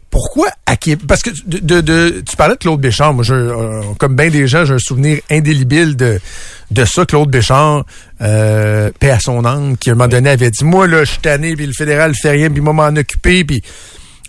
[0.10, 1.06] Pourquoi à Québec?
[1.08, 3.14] Parce que de, de- de- tu parlais de Claude Béchard.
[3.14, 6.20] Moi, je, euh, comme bien des gens, j'ai un souvenir indélébile de,
[6.72, 7.06] de ça.
[7.06, 7.86] Claude Béchard,
[8.22, 11.12] euh, paix à son âme, qui à un moment donné avait dit, moi, là, je
[11.12, 13.62] suis tanné, puis le fédéral fait rien, puis moi, m'en occuper, puis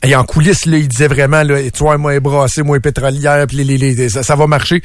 [0.03, 3.59] et en coulisses, là, il disait vraiment, là, tu vois, moi, brassé, moi, pétrolière, puis
[3.65, 4.83] les, les, les- ça, ça va marcher.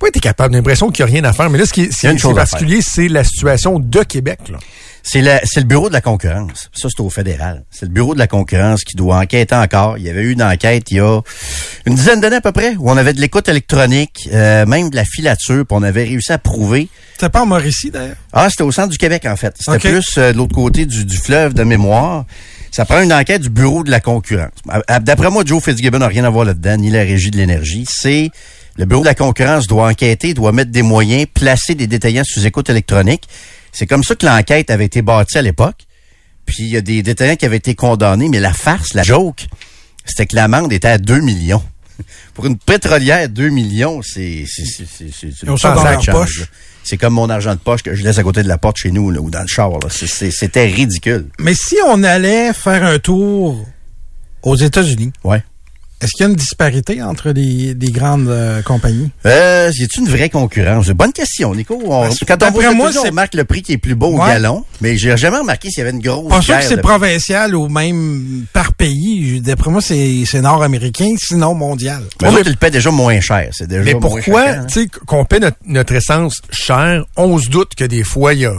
[0.00, 1.48] Pas été capable, j'ai l'impression qu'il n'y a rien à faire.
[1.48, 4.40] Mais là, ce qui est, c'est chose à particulier, c'est la situation de Québec.
[4.50, 4.58] Là.
[5.02, 6.70] C'est le bureau de la concurrence.
[6.74, 7.64] Ça, c'est au fédéral.
[7.70, 9.98] C'est le bureau de la concurrence qui doit enquêter encore.
[9.98, 11.20] Il y avait eu une enquête il y a
[11.86, 14.96] une dizaine d'années à peu près, où on avait de l'écoute électronique, euh, même de
[14.96, 16.88] la filature, puis on avait réussi à prouver.
[17.14, 18.14] C'était pas en Mauricie, d'ailleurs?
[18.32, 19.54] Ah, c'était au centre du Québec, en fait.
[19.58, 22.24] C'était plus euh, de l'autre côté du, du fleuve de mémoire.
[22.70, 24.50] Ça prend une enquête du bureau de la concurrence.
[24.68, 27.36] À- à- D'après moi, Joe Fitzgibbon n'a rien à voir là-dedans, ni la régie de
[27.36, 27.84] l'énergie.
[27.88, 28.30] C'est
[28.76, 32.46] le bureau de la concurrence doit enquêter, doit mettre des moyens, placer des détaillants sous
[32.46, 33.24] écoute électronique.
[33.72, 35.86] C'est comme ça que l'enquête avait été bâtie à l'époque.
[36.46, 39.46] Puis il y a des détaillants qui avaient été condamnés, mais la farce, la joke,
[40.04, 41.62] c'était que l'amende était à 2 millions.
[42.34, 44.44] Pour une pétrolière, 2 millions, c'est...
[44.46, 44.84] c'est-
[46.96, 49.10] comme mon argent de poche que je laisse à côté de la porte chez nous
[49.10, 49.70] là, ou dans le char.
[49.90, 51.28] C'était ridicule.
[51.38, 53.64] Mais si on allait faire un tour
[54.42, 55.44] aux États-Unis, Ouais.
[56.02, 59.10] Est-ce qu'il y a une disparité entre les, les grandes euh, compagnies?
[59.26, 60.88] Euh, y a une vraie concurrence?
[60.88, 61.80] Bonne question, Nico.
[61.86, 64.08] On- quand on d'après voit moi, on c'est- remarque le prix qui est plus beau
[64.08, 66.76] au gallon, mais j'ai jamais remarqué s'il y avait une grosse Pas sûr que c'est
[66.82, 69.40] provincial ou même par pays.
[69.40, 72.02] D'après moi, c'est c'est nord-américain, sinon mondial.
[72.20, 73.48] Mais il le paie déjà moins cher.
[73.52, 74.66] C'est déjà Mais pourquoi, hein?
[74.66, 78.40] tu sais, qu'on paie notre, notre essence cher, on se doute que des fois, il
[78.40, 78.52] y a...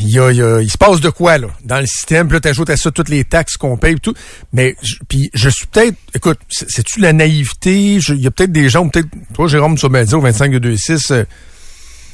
[0.00, 2.26] Il, y a, il, y a- il se passe de quoi, là, dans le système?
[2.28, 4.14] Puis là, t'ajoutes à ça toutes les taxes qu'on paye et tout.
[4.52, 5.96] Mais, je- puis je suis peut-être...
[6.14, 7.98] Écoute, c'est- c'est-tu la naïveté?
[8.00, 9.08] Je- Il y a peut-être des gens, peut-être...
[9.34, 11.10] Toi, Jérôme, tu me dire au 25 de 26...
[11.10, 11.24] euh,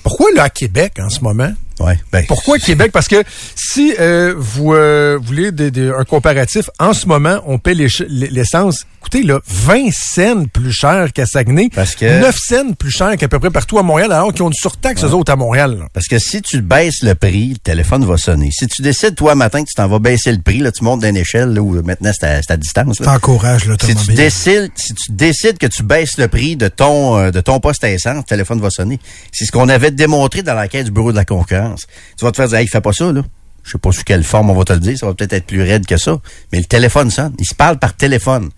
[0.03, 1.53] pourquoi, là, à Québec, en ce moment?
[1.81, 2.91] Ouais, ben, Pourquoi Québec?
[2.93, 3.23] Parce que
[3.55, 8.85] si euh, vous euh, voulez des- des- un comparatif, en ce moment, on paie l'essence
[8.99, 11.69] coûté là, 20 cents plus cher qu'à Saguenay.
[11.75, 14.49] Parce que- 9 cents plus cher qu'à peu près partout à Montréal, alors qu'ils ont
[14.49, 15.79] une surtaxe, eux autres, à Montréal.
[15.79, 15.87] là.
[15.93, 18.51] Parce que si tu baisses le prix, le téléphone va sonner.
[18.53, 21.03] Si tu décides, toi, matin, que tu t'en vas baisser le prix, là, tu montes
[21.03, 22.97] d'une échelle, là, où maintenant c'est à distance.
[22.99, 24.15] T'encourages Si tu l'automobile.
[24.17, 27.85] décides, si tu décides que tu baisses le prix de ton euh, de ton poste
[27.85, 28.99] à essence, le téléphone va sonner.
[29.33, 31.87] C'est ce qu'on avait démontré dans l'enquête du bureau de la concurrence.
[32.19, 33.23] Tu vas te faire dire, hey, fais pas ça là.
[33.65, 35.45] Je sais pas sous quelle forme on va te le dire, ça va peut-être être
[35.47, 36.17] plus raide que ça,
[36.53, 37.35] mais le téléphone sonne.
[37.39, 38.49] Il se parle par téléphone.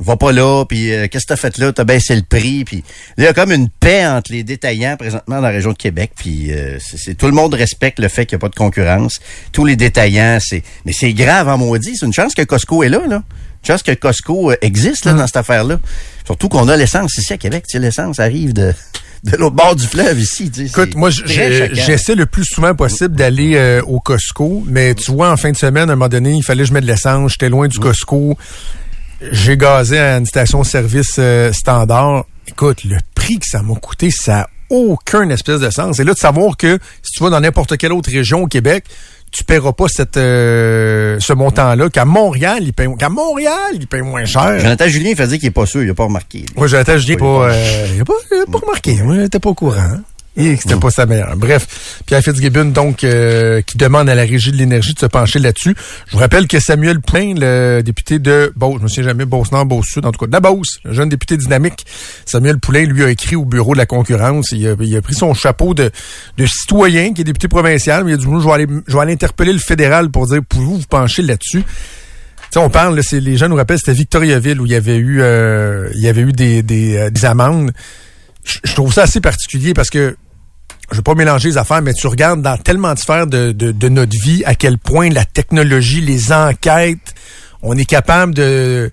[0.00, 1.72] Va pas là, puis euh, qu'est-ce que t'as fait là?
[1.72, 2.82] T'as baissé le prix, puis
[3.16, 6.10] il y a comme une paix entre les détaillants présentement dans la région de Québec,
[6.16, 8.56] puis euh, c'est, c'est- tout le monde respecte le fait qu'il n'y a pas de
[8.56, 9.20] concurrence.
[9.52, 11.96] Tous les détaillants, c'est mais c'est grave en maudit.
[11.96, 13.16] C'est une chance que Costco est là, là.
[13.62, 15.78] Une chance que Costco euh, existe là, dans cette affaire-là.
[16.26, 17.64] Surtout qu'on a l'essence ici à Québec.
[17.68, 18.74] Tu sais, l'essence arrive de,
[19.24, 20.50] de l'autre bord du fleuve ici.
[20.50, 25.12] tu sais, Écoute, moi, j'essaie le plus souvent possible d'aller euh, au Costco, mais tu
[25.12, 26.88] vois, en fin de semaine, à un moment donné, il fallait que je mette de
[26.88, 28.36] l'essence, j'étais loin du Costco.
[29.32, 32.24] J'ai gazé à une station-service euh, standard.
[32.48, 35.98] Écoute, le prix que ça m'a coûté, ça a aucun espèce de sens.
[36.00, 38.84] Et là, de savoir que si tu vas dans n'importe quelle autre région au Québec,
[39.30, 44.02] tu paieras pas cette, euh, ce montant-là, qu'à Montréal, il paye, qu'à Montréal, il paye
[44.02, 44.60] moins cher.
[44.60, 46.44] Jonathan Julien dire qu'il est pas sûr, il a pas remarqué.
[46.56, 49.02] Moi, Jonathan Julien, Oui, pas, pas- euh, il a pas, il a pas remarqué.
[49.02, 49.98] Moi, j'étais pas au courant.
[50.36, 51.36] Et c'était pas sa meilleure.
[51.36, 55.38] Bref, Pierre Fitzgibbon, donc, euh, qui demande à la Régie de l'énergie de se pencher
[55.38, 55.76] là-dessus.
[56.08, 59.66] Je vous rappelle que Samuel Plain, le député de Beauce, je me souviens jamais, Beauce-Nord,
[59.66, 61.86] Beauce-Sud, en tout cas, de la Beauce, le jeune député dynamique,
[62.26, 64.50] Samuel Poulain, lui, a écrit au bureau de la concurrence.
[64.50, 65.92] Il a, il a pris son chapeau de,
[66.36, 69.02] de citoyen, qui est député provincial, mais il a dit, je vais aller, je vais
[69.02, 71.62] aller interpeller le fédéral pour dire, pouvez-vous vous pencher là-dessus?
[71.62, 71.66] Tu
[72.50, 74.96] sais, on parle, là, c'est, les gens nous rappellent, c'était Victoriaville où il y avait
[74.96, 77.72] eu, euh, il y avait eu des, des, euh, des amendes.
[78.64, 80.16] Je trouve ça assez particulier parce que
[80.90, 83.72] je veux pas mélanger les affaires, mais tu regardes dans tellement de sphères de, de,
[83.72, 87.14] de notre vie à quel point la technologie, les enquêtes,
[87.62, 88.90] on est capable de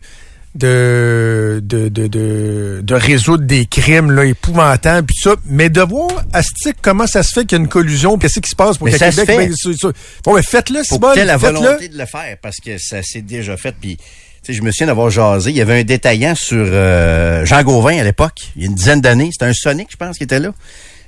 [0.54, 6.10] de, de, de, de, de résoudre des crimes là, épouvantables puis ça mais de voir
[6.34, 8.86] Astic comment ça se fait qu'il y a une collusion qu'est-ce qui se passe pour
[8.88, 9.70] Mais qu'à ça Québec fait.
[9.82, 9.94] ben,
[10.26, 13.02] bon mais faites-le c'est que bon la faites-le volonté de le faire parce que ça
[13.02, 13.74] s'est déjà fait.
[13.80, 14.04] Puis, tu
[14.44, 15.52] sais, je me souviens d'avoir jasé.
[15.52, 18.76] Il y avait un détaillant sur euh, Jean Gauvin à l'époque, il y a une
[18.76, 19.30] dizaine d'années.
[19.32, 20.52] C'était un Sonic, je pense, qui était là.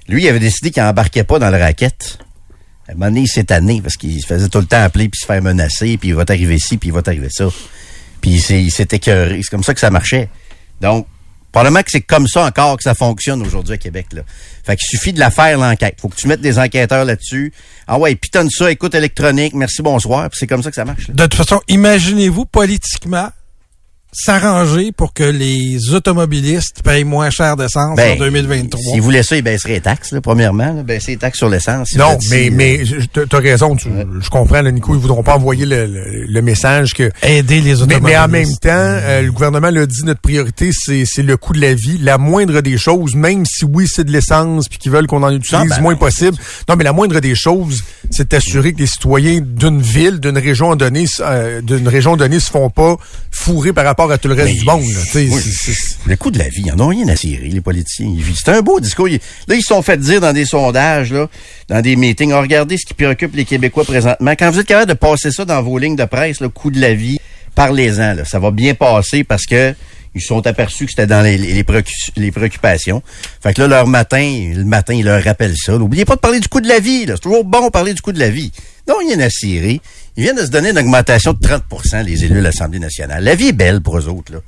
[0.08, 2.20] Lui, il avait décidé qu'il embarquait pas dans le racket.
[2.88, 5.20] À un moment donné, il s'est parce qu'il se faisait tout le temps appeler puis
[5.20, 7.48] se faire menacer puis il va t'arriver ci puis il va t'arriver ça.
[8.22, 9.40] Puis il s'est- écœuré.
[9.42, 10.30] C'est comme ça que ça marchait.
[10.82, 11.08] Donc,
[11.52, 14.08] probablement que c'est comme ça encore que ça fonctionne aujourd'hui à Québec.
[14.12, 14.24] Là.
[14.66, 15.96] Fait qu'il suffit de la faire, l'enquête.
[16.02, 17.54] Faut que tu mettes des enquêteurs là-dessus.
[17.88, 20.30] Ah ouais, pitonne ça, écoute électronique, merci, bonsoir.
[20.30, 21.10] Puis c'est comme ça que ça marche.
[21.10, 23.30] De toute façon, imaginez-vous politiquement
[24.14, 28.80] s'arranger pour que les automobilistes payent moins cher d'essence Ben, en 2023.
[28.80, 30.74] S'ils voulaient ça, ils baisseraient les taxes, là, premièrement.
[30.74, 31.96] Là, baisser les taxes sur l'essence.
[31.96, 33.90] Non, mais, euh, mais je- je- t'as raison, tu-
[34.22, 37.62] je comprends, là, Nico, ils voudront pas envoyer le, le- le message que Aider les
[37.62, 38.04] Mais, automobilistes.
[38.06, 41.54] mais en même temps, euh, le gouvernement l'a dit, notre priorité, c'est c'est le coût
[41.54, 41.98] de la vie.
[42.02, 45.32] La moindre des choses, même si oui, c'est de l'essence, puis qu'ils veulent qu'on en
[45.32, 46.00] utilise Non, ben le moins non.
[46.00, 46.38] possible.
[46.70, 50.76] Non, mais la moindre des choses, c'est d'assurer que les citoyens d'une ville, d'une région
[50.76, 52.96] donnée, euh, d'une région donnée, se font pas
[53.32, 54.84] fourrer par rapport à tout le reste Mais, du monde.
[54.84, 55.02] là.
[56.06, 58.14] Le coût de la vie, ils en ont rien à cirer, les politiciens.
[58.36, 59.08] C'est un beau discours.
[59.08, 61.30] Ils- Là, ils se sont fait dire dans des sondages, là,
[61.70, 64.32] dans des meetings, Ah, regardez ce qui préoccupe les Québécois présentement.
[64.38, 66.80] Quand vous êtes capable de passer ça dans vos lignes de presse, le coût de
[66.82, 67.20] la vie,
[67.56, 68.16] parlez-en.
[68.26, 69.74] Ça va bien passer parce que
[70.16, 73.02] ils se sont aperçus que c'était dans les, les, préocu- les préoccupations.
[73.42, 75.72] Fait que là, leur matin, le matin, ils leur rappellent ça.
[75.74, 77.06] N'oubliez pas de parler du coût de la vie.
[77.08, 78.52] C'est toujours bon de parler du coût de la vie.
[78.88, 79.80] Non, rien à cirer.
[80.18, 83.24] Ils viennent de se donner une augmentation de 30% les élus de l'Assemblée nationale.
[83.24, 84.32] La vie est belle pour eux autres.
[84.34, 84.40] Là.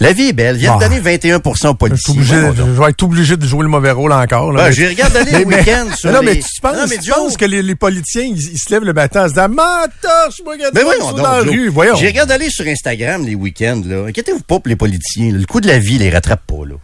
[0.00, 0.56] La vie est belle.
[0.56, 0.78] Ils viennent Ah.
[0.84, 2.14] de donner 21 aux je suis politiciens.
[2.14, 2.66] obligé, Voyons donc.
[2.74, 4.52] je vais être obligé de jouer le mauvais rôle encore.
[4.52, 6.60] Là, Ben, Mais- je regarde aller le mais- mais- week-end sur Non, mais les- tu
[6.62, 8.92] penses, Non, mais tu Joe- penses que les, les politiciens, ils, ils se lèvent le
[8.94, 11.68] matin en se disant, ma torche, moi, regarde Ben voyons donc, dans la rue.
[11.68, 11.94] Voyons.
[11.96, 14.06] J'ai regardé aller sur Instagram les week-ends, là.
[14.08, 15.30] Inquiétez-vous pas pour les politiciens.
[15.32, 15.38] là.
[15.38, 16.74] Le coût de la vie les rattrape pas, là.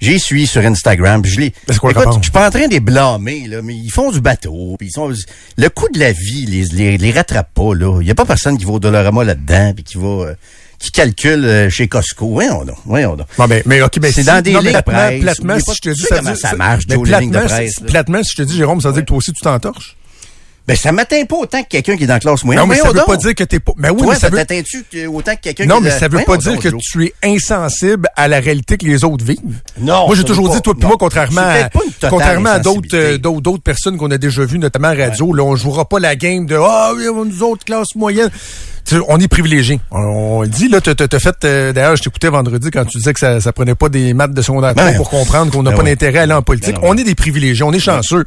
[0.00, 1.52] J'y suis sur Instagram, puis je les.
[1.68, 4.76] Écoute, je suis pas en train de les blâmer, là, mais ils font du bateau,
[4.78, 5.10] puis ils sont.
[5.56, 8.00] Le coût de la vie les, les, les rattrape pas, là.
[8.00, 10.06] Il y a pas personne qui va au Dollarama là-dedans, puis qui va.
[10.08, 10.34] euh,
[10.78, 12.28] qui calcule euh, chez Costco.
[12.30, 13.26] Voyons donc, voyons donc.
[13.36, 15.20] Bon, ben, mais, ok, ben, C'est si- dans des non, mais lignes platement, presse.
[15.20, 18.30] platement, si je te dis ça, comment dit- ça marche, mais de presse, platement, si
[18.32, 19.96] je te dis, Jérôme, ça veut dire que toi aussi, tu t'entorches?
[20.68, 22.62] Ben, ça m'atteint pas autant que quelqu'un qui est dans la classe moyenne.
[22.62, 24.44] Non, mais ça veut pas dire que t'es pas, mais oui, mais ça ça veut,
[24.44, 28.28] que- autant que quelqu'un non, mais ça veut pas dire que tu es insensible à
[28.28, 29.38] la réalité que les autres vivent.
[29.80, 31.68] Non, Moi, j'ai toujours dit, toi, puis moi, contrairement à,
[32.08, 35.42] contrairement à d'autres, euh, d'autres, d'autres personnes qu'on a déjà vues, notamment à radio, là,
[35.42, 36.92] on jouera pas la game de, ah,
[37.26, 38.30] nous autres, classe moyenne.
[38.84, 39.80] Tu sais, on est privilégiés.
[39.90, 43.20] On, le dit, là, t'as, fait, euh, d'ailleurs, je t'écoutais vendredi quand tu disais que
[43.20, 45.82] ça, ça prenait pas des maths de secondaire Ben pour comprendre qu'on n'a Ben pas
[45.82, 45.90] ouais.
[45.90, 46.76] d'intérêt à aller en politique.
[46.76, 48.24] Ben non, on est des privilégiés, on est chanceux.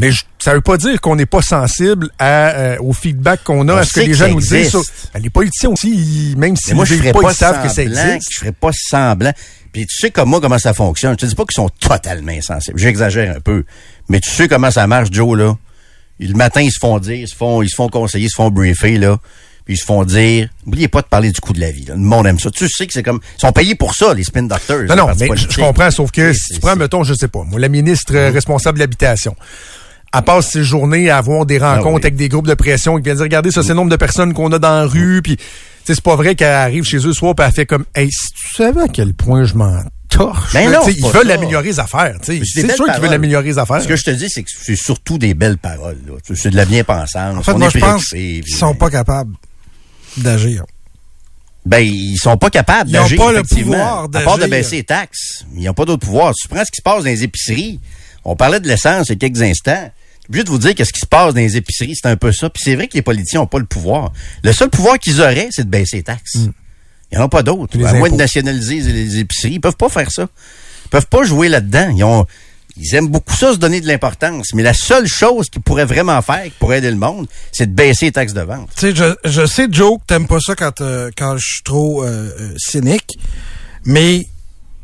[0.00, 3.68] Mais je- ça veut pas dire qu'on n'est pas sensible à, euh, au feedback qu'on
[3.68, 4.70] a, On à ce que les gens nous disent.
[4.70, 4.82] sur-
[5.12, 7.62] Ben, les politiciens aussi, ils- même s'ils moi, ne je ferais pas, pas ils savent
[7.62, 8.28] que ça existe.
[8.32, 9.32] Je ferais pas semblant.
[9.72, 11.12] Puis tu sais comme moi comment ça fonctionne.
[11.12, 12.78] Je te dis pas qu'ils sont totalement insensibles.
[12.78, 13.64] J'exagère un peu.
[14.08, 15.54] Mais tu sais comment ça marche, Joe, là.
[16.18, 18.34] Le matin, ils se font dire, ils se font, ils se font conseiller, ils se
[18.36, 19.18] font briefer, là.
[19.66, 21.84] Puis ils se font dire, n'oubliez pas de parler du coût de la vie.
[21.84, 21.92] Là.
[21.94, 22.50] Le monde aime ça.
[22.50, 24.78] Tu sais que c'est comme, ils sont payés pour ça, les spin doctors.
[24.88, 27.60] Non, non, mais je, comprends, sauf que si tu prends, mettons, je sais pas, moi,
[27.60, 29.36] la ministre euh, responsable de l'habitation,
[30.14, 32.00] elle passe ses journées à avoir des rencontres Ah oui.
[32.02, 34.32] avec des groupes de pression qui viennent dire, regardez, ça, c'est le nombre de personnes
[34.34, 35.42] qu'on a dans la rue, puis tu
[35.84, 38.28] sais, c'est pas vrai qu'elle arrive chez eux soir, puis elle fait comme, hey, si
[38.32, 40.52] tu savais à quel point je m'en torche.
[40.54, 41.34] Ben non, ils veulent ça.
[41.34, 42.38] améliorer les affaires, tu sais.
[42.38, 43.82] Mais c'est sûr qu'ils veulent améliorer les affaires.
[43.82, 45.98] Ce que je te dis, c'est que c'est surtout des belles paroles.
[46.34, 47.36] C'est de la bien-pensance.
[47.36, 49.34] En fait, On moi, je pense qu'ils sont pas capables
[50.16, 50.64] d'agir.
[51.66, 54.48] Ben, ils sont pas capables Ils ont d'agir, pas le pouvoir À part de d'agir.
[54.48, 55.44] baisser les taxes.
[55.54, 56.32] Ils n'ont pas d'autre pouvoir.
[56.34, 57.78] Tu prends ce qui se passe dans les épiceries,
[58.24, 59.90] on parlait de l'essence il y a quelques instants.
[60.28, 62.50] Obligé de vous dire qu'est-ce qui se passe dans les épiceries, c'est un peu ça.
[62.50, 64.12] Puis c'est vrai que les politiciens n'ont pas le pouvoir.
[64.44, 66.34] Le seul pouvoir qu'ils auraient, c'est de baisser les taxes.
[66.34, 66.52] Il
[67.16, 67.78] n'y en a pas d'autres.
[67.86, 70.28] À moins de nationaliser les- épiceries, ils peuvent pas faire ça.
[70.84, 71.94] Ils peuvent pas jouer là-dedans.
[71.96, 72.26] Ils ont,
[72.76, 74.52] ils aiment beaucoup ça, se donner de l'importance.
[74.52, 77.74] Mais la seule chose qu'ils pourraient vraiment faire, qui pourrait aider le monde, c'est de
[77.74, 78.68] baisser les taxes de vente.
[78.76, 81.62] Tu sais, je, je sais, Joe, que t'aimes pas ça quand, euh, quand je suis
[81.62, 83.18] trop euh, euh, cynique,
[83.86, 84.26] mais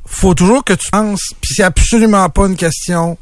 [0.07, 3.19] faut toujours que tu penses, puis c'est absolument pas une question,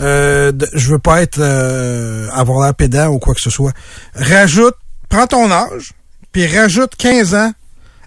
[0.00, 3.72] euh, je veux pas être euh, avoir l'air pédant ou quoi que ce soit.
[4.14, 4.76] Rajoute,
[5.08, 5.92] prends ton âge,
[6.32, 7.52] puis rajoute 15 ans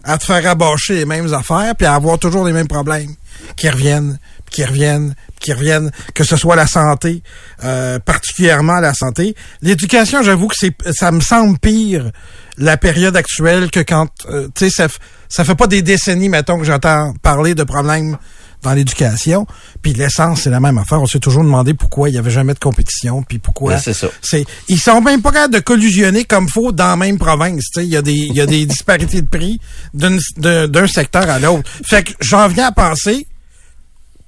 [0.03, 3.15] à te faire rabâcher les mêmes affaires, puis à avoir toujours les mêmes problèmes
[3.55, 7.23] qui reviennent, puis qui reviennent, puis qui reviennent, que ce soit la santé,
[7.63, 9.35] euh, particulièrement la santé.
[9.61, 12.11] L'éducation, j'avoue que c'est, ça me semble pire
[12.57, 14.87] la période actuelle que quand, euh, tu sais, ça,
[15.27, 18.17] ça fait pas des décennies, mettons, que j'entends parler de problèmes
[18.65, 19.45] dans l'éducation.
[19.81, 21.01] Puis l'essence, c'est la même affaire.
[21.01, 23.73] On s'est toujours demandé pourquoi il y avait jamais de compétition, puis pourquoi.
[23.75, 24.07] Ben, c'est ça.
[24.21, 27.63] C'est, ils sont même pas capables de collusionner comme faut dans la même province.
[27.73, 29.59] Tu sais, il y a des, il y a des disparités de prix
[29.93, 31.69] d'une- d'un d'un secteur à l'autre.
[31.85, 33.27] Fait que j'en viens à penser,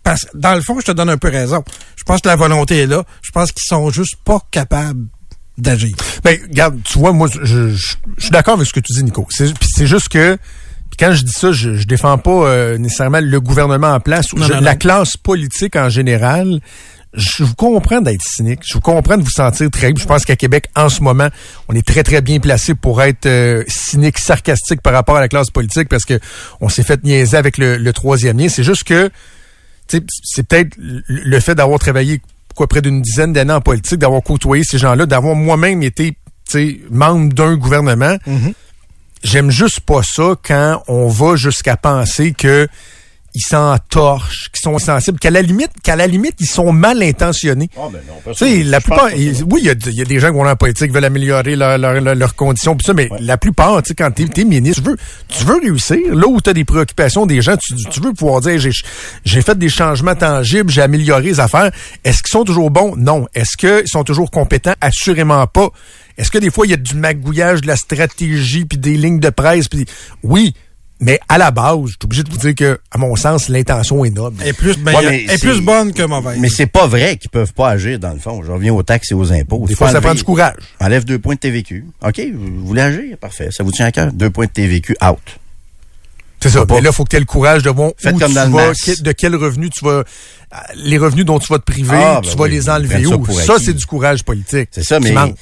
[0.04, 1.64] parce dans le fond, je te donne un peu raison.
[1.98, 3.04] Je pense que la volonté est là.
[3.22, 5.06] Je pense qu'ils sont juste pas capables
[5.58, 5.96] d'agir.
[6.24, 9.04] Ben, regarde, tu vois, moi, je, je- je suis d'accord avec ce que tu dis,
[9.04, 9.28] Nico.
[9.32, 10.38] C'est juste que,
[10.98, 14.34] puis quand je dis ça, je, je défends pas euh, nécessairement le gouvernement en place,
[14.34, 14.78] ou Non, je- non, la non.
[14.78, 16.60] classe politique en général.
[17.14, 18.60] Je vous comprends d'être cynique.
[18.64, 19.92] Je vous comprends de vous sentir très.
[19.98, 21.30] Je pense qu'à Québec, en ce moment,
[21.68, 25.28] on est très très bien placé pour être euh, cynique, sarcastique par rapport à la
[25.30, 26.20] classe politique parce que
[26.62, 28.50] on s'est fait niaiser avec le, le troisième lien.
[28.50, 29.10] C'est juste que
[29.88, 32.22] c'est peut-être le- fait d'avoir travaillé
[32.56, 36.18] quoi près d'une dizaine d'années en politique, d'avoir côtoyé ces gens-là, d'avoir moi-même été
[36.92, 38.18] membre d'un gouvernement.
[39.24, 42.68] J'aime juste pas ça quand on va jusqu'à penser que
[43.36, 47.70] ils s'entorchent, qu'ils sont sensibles, qu'à la limite, qu'à la limite, ils sont mal intentionnés.
[47.78, 50.20] Ah, ben non, Tu sais, la plupart, oui, il y a, il y a des
[50.20, 53.08] gens qui vont en politique, veulent améliorer leur- leur- leur- leurs conditions, pis ça, mais
[53.20, 56.00] la plupart, tu sais, quand t'es es ministre, tu veux, tu veux réussir.
[56.16, 58.72] Là où tu as des préoccupations des gens, tu, tu veux pouvoir dire, j'ai
[59.24, 61.70] j'ai fait des changements tangibles, j'ai amélioré les affaires.
[62.04, 62.96] Est-ce qu'ils sont toujours bons?
[62.96, 63.28] Non.
[63.36, 64.74] Est-ce qu'ils sont toujours compétents?
[64.82, 65.70] Assurément pas.
[66.18, 69.20] Est-ce que des fois, il y a du magouillage de la stratégie, puis des lignes
[69.20, 69.68] de presse?
[69.68, 69.86] Puis
[70.24, 70.54] oui.
[71.00, 74.04] Mais à la base, je suis obligé de vous dire que, à mon sens, l'intention
[74.04, 74.38] est noble.
[74.42, 76.40] Elle est plus, ben, Ouais, elle mais est plus c'est- bonne que mauvaise.
[76.40, 78.42] Mais c'est pas vrai qu'ils peuvent pas agir, dans le fond.
[78.44, 79.64] Je reviens aux taxes et aux impôts.
[79.68, 80.56] Des fois, ça prend du courage.
[80.80, 81.86] Enlève deux points de TVQ.
[82.04, 83.16] OK, vous voulez agir?
[83.20, 83.50] Parfait.
[83.52, 84.12] Ça vous tient à cœur?
[84.12, 85.20] Deux points de TVQ out.
[86.40, 86.66] C'est ça.
[86.68, 88.34] Mais là, il faut que tu aies le courage de voir Faites où comme tu
[88.34, 90.04] vas, que- de quel revenu tu vas,
[90.76, 93.16] les revenus dont tu vas te priver, Ah, ben tu vas oui, les enlever ça
[93.18, 93.26] où?
[93.40, 94.70] Ça, c'est du courage politique.
[94.72, 95.36] C'est ça, mais manque.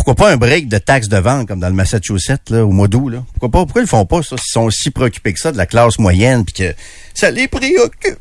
[0.00, 2.88] Pourquoi pas un break de taxes de vente comme dans le Massachusetts, là, au mois
[2.88, 3.16] d'août?
[3.34, 3.66] Pourquoi pas?
[3.66, 4.36] Pourquoi ils font pas, ça?
[4.38, 6.74] S'ils sont aussi préoccupés que ça de la classe moyenne puis que
[7.12, 8.18] ça les préoccupe?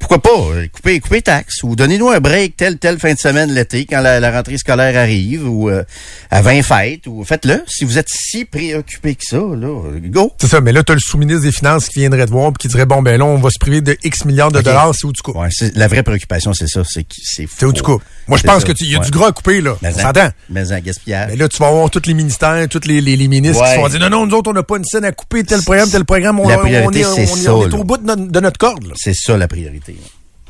[0.00, 0.30] Pourquoi pas?
[0.54, 4.00] euh, Couper, couper taxes ou donnez-nous un break telle, telle fin de semaine l'été quand
[4.00, 5.84] la, la rentrée scolaire arrive ou euh,
[6.30, 7.62] à 20 fêtes ou faites-le.
[7.68, 10.32] Si vous êtes si préoccupés que ça, là, go!
[10.40, 10.60] C'est ça.
[10.60, 12.86] Mais là, tu as le sous-ministre des Finances qui viendrait te voir et qui dirait,
[12.86, 15.22] bon, ben là, on va se priver de X milliards de dollars, c'est où tu
[15.22, 15.36] coupes.
[15.36, 16.82] Ouais, la vraie préoccupation, c'est ça.
[16.88, 18.02] C'est que c'est C'est où tu coupes.
[18.26, 18.66] Moi, je pense ça.
[18.68, 19.04] que tu- il y a Ouais.
[19.04, 19.76] du gras à couper, là.
[19.82, 20.12] Mais en-.
[20.48, 21.28] Mais en gaspillage.
[21.30, 23.68] Mais là, tu vas avoir tous les ministères, tous les, les, les ministres Ouais.
[23.68, 25.44] qui se vont dire, non, non, nous autres, on n'a pas une scène à couper,
[25.44, 27.68] tel programme, tel programme, on, La on priorité, est, on c'est est- ça, on est
[27.70, 27.78] là.
[27.78, 28.92] au bout de notre, de notre corde.
[28.96, 29.89] C'est ça la priorité.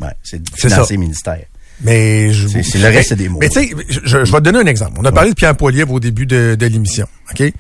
[0.01, 0.07] Là.
[0.09, 1.45] Ouais, c'est financer ministères.
[1.83, 3.39] Mais je C'est- c'est le reste, c'est des mots.
[3.41, 4.93] Mais tu sais, je, je vais te donner un exemple.
[4.99, 7.07] On a parlé de Pierre Poilievre au début de, de l'émission.
[7.33, 7.53] OK?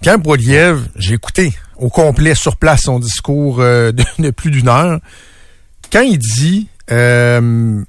[0.00, 4.68] Pierre Poilievre, j'ai écouté au complet sur place son discours euh, de, de plus d'une
[4.68, 4.98] heure.
[5.92, 7.82] Quand il dit euh,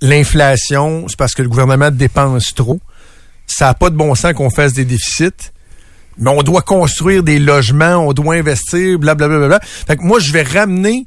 [0.00, 2.80] l'inflation, c'est parce que le gouvernement dépense trop,
[3.46, 5.50] ça n'a pas de bon sens qu'on fasse des déficits.
[6.18, 9.36] Mais on doit construire des logements, on doit investir, blablabla.
[9.38, 9.60] Bla, bla, bla.
[9.86, 11.06] Fait que moi, je vais ramener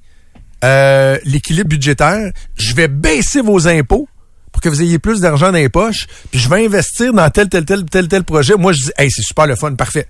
[0.64, 4.08] euh, l'équilibre budgétaire, je vais baisser vos impôts
[4.52, 7.50] pour que vous ayez plus d'argent dans les poches, puis je vais investir dans tel,
[7.50, 8.56] tel, tel, tel, tel projet.
[8.56, 10.08] Moi, je dis, hey, c'est super le fun, parfait.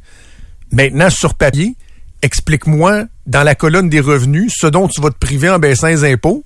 [0.72, 1.76] Maintenant, sur papier,
[2.22, 6.04] explique-moi dans la colonne des revenus ce dont tu vas te priver en baissant les
[6.04, 6.44] impôts,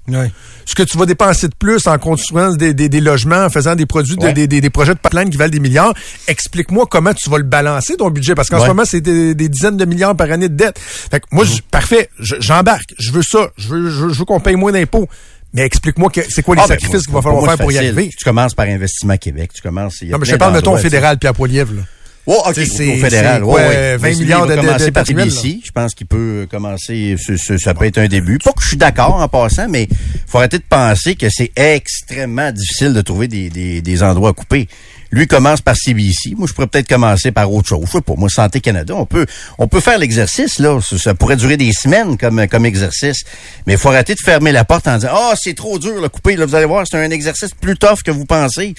[0.65, 3.74] ce que tu vas dépenser de plus en construisant des, des- des logements, en faisant
[3.76, 5.93] des produits, de- des, des- des projets de pipeline qui valent des milliards.
[6.28, 9.78] Explique-moi comment tu vas le balancer, ton budget, parce qu'en ce moment, c'est des, dizaines
[9.78, 10.78] de milliards par année de dette.
[10.80, 14.19] Fait que moi, je- parfait, je- j'embarque, je veux ça, je veux, je veux, je
[14.19, 15.08] veux qu'on paye moins d'impôts.
[15.53, 17.78] Mais explique-moi que- c'est quoi les Ah, ben, sacrifices qu'il va falloir faire pour y
[17.78, 18.10] arriver?
[18.18, 19.51] Tu commences par Investissement Québec.
[19.53, 20.01] Tu commences.
[20.01, 20.84] il y a Non, mais je parle, tu sais.
[20.89, 21.82] fédéral puis à Poilievre, là.
[22.26, 22.65] Oh, OK, au c'est-
[22.97, 23.36] fédéral.
[23.41, 23.97] c'est quoi, ouais, ouais.
[23.97, 25.59] 20 Mais milliards de- de- commencer par TBC.
[25.65, 28.38] Je pense qu'il peut commencer, ce- ce- ça peut être un début.
[28.38, 29.89] Pas que je suis d'accord en passant, mais
[30.26, 34.34] faut arrêter de penser que c'est extrêmement difficile de trouver des, des, des endroits à
[34.34, 34.67] couper.
[35.14, 36.34] Lui commence par CBC.
[36.36, 37.84] Moi, je pourrais peut-être commencer par autre chose.
[37.86, 39.28] Je sais pas, moi, Santé Canada, on peut,
[39.59, 40.80] on peut faire l'exercice, là.
[40.82, 43.24] Ça, ça pourrait durer des semaines comme, comme exercice.
[43.68, 46.09] Mais il faut arrêter de fermer la porte en disant, ah, c'est trop dur, le
[46.09, 46.36] couper.
[46.36, 48.74] Là, vous allez voir, c'est un exercice plus tough que vous pensez.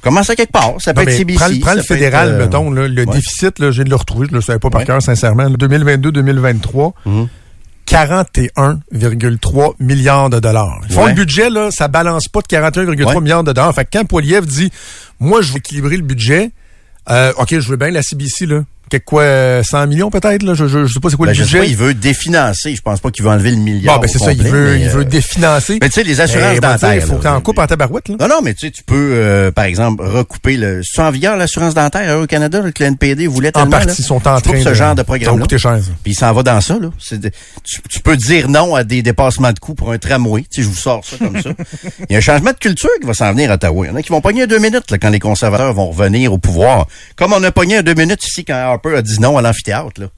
[0.00, 0.74] Commence à quelque part.
[0.78, 1.38] Ça peut Non, être CBC.
[1.38, 3.14] prends, le- prends le fédéral, euh, mettons, là, le ouais.
[3.16, 4.86] déficit, là, je viens de le retrouver, je ne le savais pas par Ouais.
[4.86, 5.50] cœur, sincèrement.
[5.50, 7.28] 2022-2023, Mhm.
[7.88, 10.80] 41,3 milliards de dollars.
[10.88, 11.10] Ils font Ouais.
[11.10, 13.20] le budget, là, ça balance pas de 41,3 Ouais.
[13.20, 13.74] milliards de dollars.
[13.74, 14.70] Fait que quand Poiliev dit,
[15.20, 16.50] moi, je veux équilibrer le budget,
[17.10, 18.62] euh, OK, je veux bien la CBC, là.
[18.90, 20.54] Quelque quoi, euh, 100 millions peut-être, là?
[20.54, 21.58] Je, je, je sais pas c'est quoi Ben, le je sais budget.
[21.58, 22.74] pas, il veut définancer.
[22.74, 23.96] Je pense pas qu'il veut enlever le milliard.
[23.96, 25.78] Bon, ben, c'est ça, il veut, mais, il veut euh, définancer.
[25.80, 26.94] Mais tu sais, les assurances Eh, ben, tu sais, dentaires.
[26.94, 28.16] Il faut que là, t'en coupes en tabarouette, là.
[28.20, 30.80] Non, non, mais tu sais, tu peux, euh, par exemple, recouper le.
[30.82, 33.70] C'est en vigueur l'assurance dentaire au Canada, là, que le NPD voulait En tellement.
[33.70, 33.94] partie, là.
[33.98, 35.40] ils sont en train coupes ce de- genre de programme.
[35.40, 35.78] coûter cher.
[36.02, 36.88] Puis il s'en va dans ça, là.
[37.12, 37.30] De-
[37.64, 40.42] tu, tu peux dire non à des dépassements de coûts pour un tramway.
[40.42, 41.50] Tu sais, je vous sors ça comme ça.
[42.08, 43.86] Il y a un changement de culture qui va s'en venir à Ottawa.
[43.86, 46.32] Il y en a qui vont pogner deux minutes là, quand les conservateurs vont revenir
[46.32, 46.86] au pouvoir.
[47.16, 50.10] Comme on a pogné deux minutes ici quand Harper a dit non à l'amphithéâtre.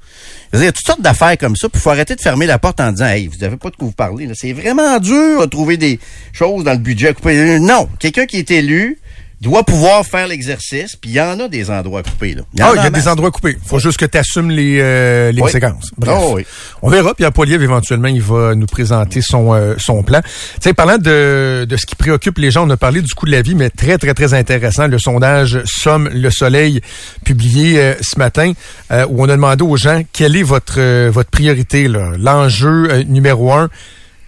[0.52, 1.68] Il y a toutes sortes d'affaires comme ça.
[1.68, 3.76] Puis il faut arrêter de fermer la porte en disant Hey, vous n'avez pas de
[3.76, 4.28] quoi vous parler.
[4.34, 5.98] C'est vraiment dur de trouver des
[6.32, 7.14] choses dans le budget.
[7.60, 7.88] Non.
[7.98, 8.98] Quelqu'un qui est élu
[9.40, 12.34] doit pouvoir faire l'exercice, puis il y en a des endroits à couper.
[12.34, 12.42] Là.
[12.58, 13.56] y en Ah, il y a des endroits coupés.
[13.64, 15.50] faut juste que tu assumes les, euh, les Oui.
[15.50, 15.90] séquences.
[15.96, 16.18] Bref.
[16.20, 16.44] Oh, oui.
[16.82, 17.14] On verra.
[17.14, 20.20] Pierre Poilievre, éventuellement, il va nous présenter son, euh, son plan.
[20.22, 20.30] Tu
[20.60, 23.30] sais, parlant de, de ce qui préoccupe les gens, on a parlé du coût de
[23.30, 24.86] la vie, mais très, très, très intéressant.
[24.88, 26.82] Le sondage Somme le Soleil,
[27.24, 28.52] publié euh, ce matin,
[28.92, 33.04] euh, où on a demandé aux gens quelle est votre, euh, votre priorité, là, l'enjeu
[33.04, 33.70] numéro un.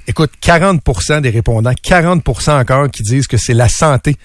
[0.08, 4.16] Écoute, 40% des répondants, 40% encore qui disent que c'est la santé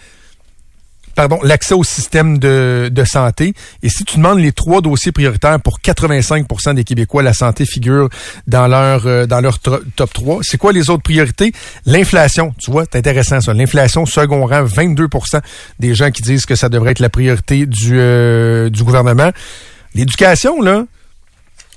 [1.18, 3.56] pardon, l'accès au système de, de santé.
[3.82, 8.08] Et si tu demandes les trois dossiers prioritaires pour 85% des Québécois, la santé figure
[8.46, 10.40] dans leur euh, dans leur top 3.
[10.44, 11.54] C'est quoi les autres priorités?
[11.88, 13.52] L'inflation, tu vois, c'est intéressant ça.
[13.56, 15.42] L'inflation, second rang, 22%
[15.80, 19.32] des gens qui disent que ça devrait être la priorité du, euh, du gouvernement.
[19.96, 20.86] L'éducation, là,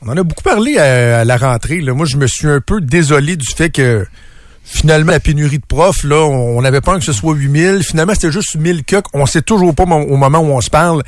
[0.03, 1.81] on en a beaucoup parlé à, à la rentrée.
[1.81, 1.95] Là.
[1.95, 4.07] Moi, je me suis un peu désolé du fait que
[4.65, 7.83] finalement, la pénurie de profs, là, on on avait peur que ce soit 8000.
[7.83, 9.07] Finalement, c'était juste 1000 coques.
[9.15, 11.03] On sait toujours pas au moment où on se parle,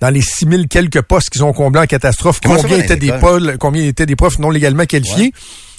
[0.00, 3.56] dans les 6000 quelques postes qu'ils ont comblés en catastrophe, Comment combien étaient, des pôles-
[3.58, 5.32] combien étaient des profs non légalement qualifiés.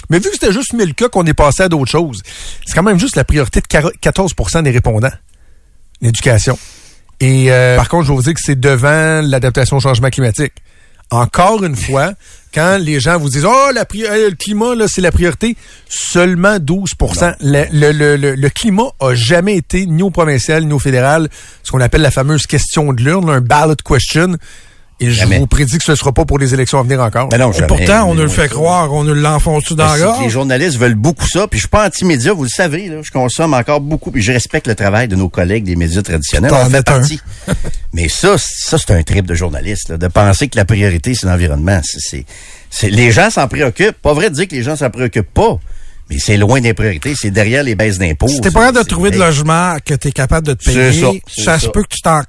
[0.10, 2.22] Mais vu que c'était juste 1000 coques, on est passé à d'autres choses.
[2.66, 5.12] C'est quand même juste la priorité de quar- 14% des répondants.
[6.02, 6.58] L'éducation.
[7.20, 10.54] Et euh, par contre, je vais vous dire que c'est devant l'adaptation au changement climatique.
[11.12, 12.14] Encore une fois,
[12.54, 15.56] quand les gens vous disent Oh, la euh, le climat, là, c'est la priorité,
[15.88, 16.92] seulement 12
[17.42, 21.28] le, le, le, le- le climat a jamais été ni au provincial ni au fédéral
[21.64, 24.36] ce qu'on appelle la fameuse question de l'urne, un ballot question.
[25.02, 25.40] Et je Jamais.
[25.40, 27.30] vous prédis que ce ne sera pas pour les élections à venir encore.
[27.30, 27.68] Ben non, Et jamais.
[27.68, 30.78] pourtant, on Mais nous le fait croire, on nous l'enfonce-tu dans Ben, la les journalistes
[30.78, 33.80] veulent beaucoup ça, puis je suis pas anti-média, vous le savez, là, je consomme encore
[33.80, 36.70] beaucoup, puis je respecte le travail de nos collègues des médias traditionnels, T'en on en
[36.70, 37.20] fait partie.
[37.94, 41.28] Mais ça, ça c'est un trip de journaliste, là, de penser que la priorité c'est
[41.28, 41.80] l'environnement.
[41.84, 42.26] C'est, c'est,
[42.70, 44.02] c'est- les gens s'en préoccupent.
[44.02, 45.58] Pas vrai de dire que les gens s'en préoccupent pas,
[46.10, 48.28] mais c'est loin des priorités, c'est derrière les baisses d'impôts.
[48.28, 50.74] Si t'es c'est- pas capable de trouver de logement que t'es capable de te C'est
[50.92, 52.22] payer, ça, ça, se peut que tu t'en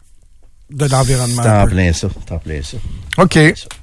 [0.71, 1.43] de l'environnement.
[1.43, 1.71] C'est un en peu.
[1.73, 2.77] plein ça, c'est en plein ça.
[3.19, 3.39] OK.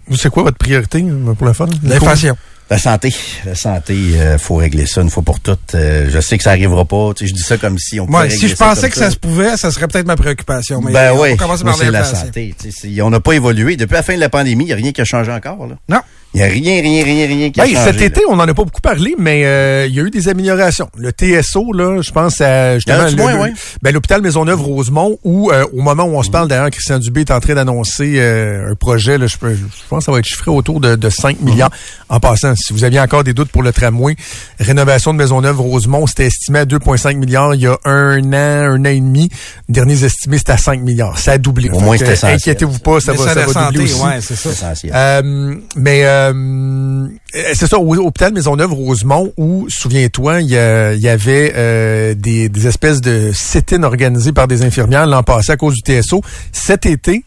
[0.08, 1.68] Vous c'est quoi votre priorité euh, pour le fun?
[1.84, 2.38] L'inflation.
[2.70, 3.16] La santé,
[3.46, 5.74] la santé, euh, faut régler ça une fois pour toutes.
[5.74, 7.14] Euh, je sais que ça arrivera pas.
[7.16, 8.98] Tu sais, je dis ça comme si on pouvait Ouais, si je ça pensais que
[8.98, 10.82] ça se pouvait, ça serait peut-être ma préoccupation.
[10.82, 12.54] Mais ben on oui, va commencer moi, par c'est la santé.
[12.60, 13.78] Tu sais, c'est- on n'a pas évolué.
[13.78, 15.66] Depuis la fin de la pandémie, il n'y a rien qui a changé encore.
[15.66, 15.76] Là.
[15.88, 16.00] Non.
[16.38, 17.86] Il n'y a rien, rien, rien, rien qui a Ben, changé.
[17.92, 20.30] cet été, on n'en a pas beaucoup parlé, mais euh, il y a eu des
[20.30, 20.88] améliorations.
[20.98, 23.54] Le TSO, là, je pense à justement le- ouais?
[23.82, 27.32] ben, l'hôpital Maisonneuve-Rosemont, où euh, au moment où on se parle, d'ailleurs, Christian Dubé est
[27.32, 30.26] en train d'annoncer euh, un projet, là, je, peux- je pense que ça va être
[30.26, 31.72] chiffré autour de, de 5 milliards.
[32.10, 34.16] En passant, si vous aviez encore des doutes pour le tramway,
[34.60, 38.90] rénovation de Maisonneuve-Rosemont, c'était estimé à 2,5 milliards il y a un an, un an
[38.90, 39.30] et demi.
[39.70, 41.18] Derniers estimés, c'était à 5 milliards.
[41.18, 41.70] Ça a doublé.
[41.70, 42.36] Au moins, c'est essentiel.
[42.36, 44.04] Inquiétez-vous pas, ça Mais va, ça va santé, doubler aussi.
[44.04, 44.74] ouais, c'est ça.
[44.94, 47.07] Euh, mais euh,
[47.53, 53.84] c'est ça, au hôpital Maisonneuve-Rosemont, où, souviens-toi, il y, avait euh, des, espèces de sit-in
[53.84, 56.21] organisés par des infirmières l'an passé à cause du TSO.
[56.51, 57.23] Cet été,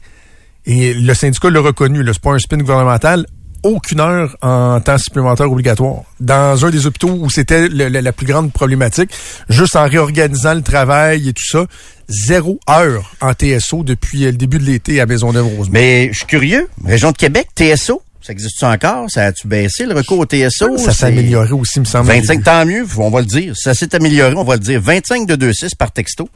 [0.67, 3.27] et le syndicat l'a reconnu, c'est pas un spin gouvernemental,
[3.63, 6.03] aucune heure en temps supplémentaire obligatoire.
[6.19, 9.11] Dans un des hôpitaux où c'était le- le- la plus grande problématique,
[9.51, 11.67] juste en réorganisant le travail et tout ça,
[12.09, 15.73] zéro heure en TSO depuis le début de l'été à Maisonneuve-Rosemont.
[15.73, 16.69] Mais je suis curieux.
[16.85, 19.11] Région de Québec, TSO, ça existe encore?
[19.11, 20.79] Ça a-tu baissé le recours au TSO?
[20.79, 22.07] Ça s'est amélioré aussi, me semble.
[22.07, 23.55] 25, tant mieux, on va le dire.
[23.57, 24.81] Ça s'est amélioré, on va le dire.
[24.81, 26.29] 25 de 2,6 par texto.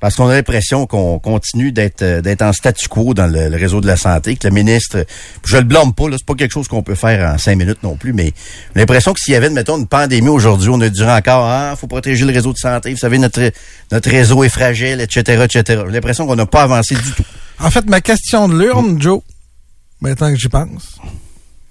[0.00, 3.56] Parce qu'on a l'impression qu'on continue d'être euh, d'être en statu quo dans le, le
[3.56, 5.04] réseau de la santé, que le ministre,
[5.44, 7.96] je le blâme pas, c'est pas quelque chose qu'on peut faire en cinq minutes non
[7.96, 8.32] plus, mais
[8.74, 11.76] j'ai l'impression que s'il y avait, mettons, une pandémie aujourd'hui, on a dirait encore, ah,
[11.78, 13.50] faut protéger le réseau de santé, vous savez, notre
[13.92, 15.82] notre réseau est fragile, etc., etc.
[15.86, 17.24] J'ai l'impression qu'on n'a pas avancé du tout.
[17.58, 19.20] En fait, ma question de l'urne, Joe,
[20.00, 20.98] maintenant que j'y pense,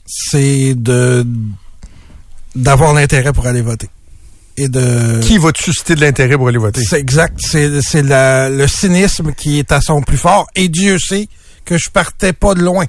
[0.09, 1.25] c'est de
[2.55, 3.87] d'avoir l'intérêt pour aller voter.
[4.57, 5.21] Et de...
[5.21, 6.83] Qui va te susciter de l'intérêt pour aller voter?
[6.83, 7.39] C'est exact.
[7.39, 10.47] C'est le cynisme qui est à son plus fort.
[10.55, 11.29] Et Dieu sait
[11.63, 12.85] que je partais pas de loin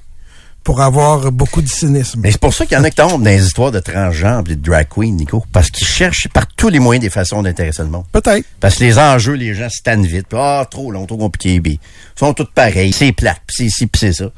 [0.65, 2.21] pour avoir beaucoup de cynisme.
[2.23, 4.43] Mais c'est pour ça qu'il y en a qui tombent dans les histoires de transgenres
[4.49, 5.45] et de drag queen, Nico.
[5.53, 8.05] Parce qu'ils cherchent par tous les moyens des façons d'intéresser le monde.
[8.11, 8.47] Peut-être.
[8.59, 10.27] Parce que les enjeux, les gens se tannent vite.
[10.33, 11.61] Ah, trop long, trop compliqué.
[11.65, 11.79] Ils
[12.17, 12.93] sont tous pareils.
[12.93, 13.43] C'est plate.
[13.49, 14.31] C'est ci, puis c'est ça.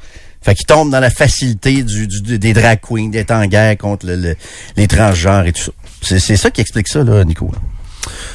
[0.43, 4.05] Fait qu'ils tombent dans la facilité du, du- des drag queens, d'être en guerre contre
[4.05, 4.35] le- le-
[4.75, 5.71] les transgenres et tout ça.
[6.01, 7.49] C'est, c'est ça qui explique ça, là, Nico.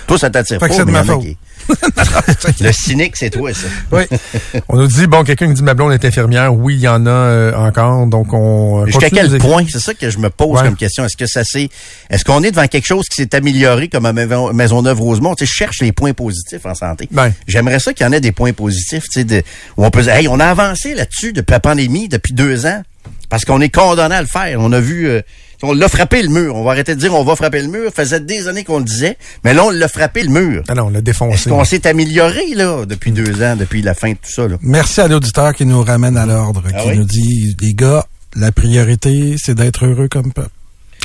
[0.06, 1.20] Toi, ça t'attire Fait pas, que c'est de ma faute.
[1.22, 1.36] qui-
[2.60, 3.66] Le cynique, c'est toi, ça.
[3.92, 4.02] Oui.
[4.68, 6.54] On nous dit, bon, quelqu'un qui dit ma blonde est infirmière.
[6.54, 8.06] Oui, il y en a euh, encore.
[8.06, 8.86] Donc, on.
[8.86, 9.64] Jusqu'à continue de quel nous point?
[9.70, 10.62] C'est ça que je me pose Ouais.
[10.64, 11.04] comme question.
[11.04, 11.68] Est-ce que ça s'est,
[12.08, 15.34] est-ce qu'on est devant quelque chose qui s'est amélioré comme à Maison- Maisonneuve-Rosemont?
[15.34, 17.06] Tu sais, je cherche les points positifs en santé.
[17.10, 17.32] Ben.
[17.46, 19.42] J'aimerais ça qu'il y en ait des points positifs, tu sais, de-
[19.76, 22.82] où on peut dire, hey, on a avancé là-dessus depuis la pandémie, depuis deux ans,
[23.28, 24.56] parce qu'on est condamné à le faire.
[24.58, 25.20] On a vu, euh,
[25.62, 26.54] on l'a frappé le mur.
[26.56, 27.90] On va arrêter de dire on va frapper le mur.
[27.94, 30.62] Ça faisait des années qu'on le disait, mais là, on l'a frappé le mur.
[30.68, 31.50] Ah non, on l'a Est-ce défoncé.
[31.50, 34.56] qu'on s'est amélioré, là, depuis deux ans, depuis la fin de tout ça, là?
[34.62, 36.98] Merci à l'auditeur qui nous ramène à l'ordre, Ah qui oui?
[36.98, 38.04] nous dit, les gars,
[38.36, 40.50] la priorité, c'est d'être heureux comme peuple.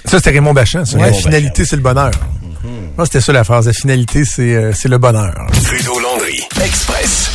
[0.05, 0.85] Ça, c'était Raymond Bachand.
[0.85, 0.95] ça.
[0.95, 0.99] Ouais.
[1.01, 2.11] la Raymond finalité, c'est le bonheur.
[2.97, 3.65] Moi, c'était ça la phrase.
[3.67, 5.33] La finalité, c'est euh, c'est le bonheur.
[5.63, 6.41] Trudeau Landry.
[6.63, 7.31] Express.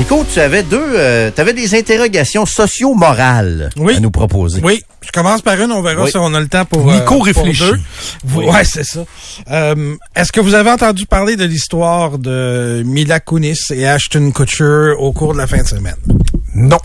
[0.00, 0.06] FM 93.
[0.06, 3.96] Nico, tu avais deux, euh, tu avais des interrogations socio-morales Oui.
[3.96, 4.60] à nous proposer.
[4.64, 6.10] Oui, je commence par une, on verra Oui.
[6.10, 6.86] si on a le temps pour.
[6.90, 7.62] Nico pour réfléchit.
[7.64, 7.80] deux.
[8.24, 9.04] Vous- Ouais, c'est ça.
[9.50, 14.92] Euh, Est-ce que vous avez entendu parler de l'histoire de Mila Kunis et Ashton Kutcher
[14.98, 15.96] au cours de la fin de semaine?
[16.54, 16.78] Non.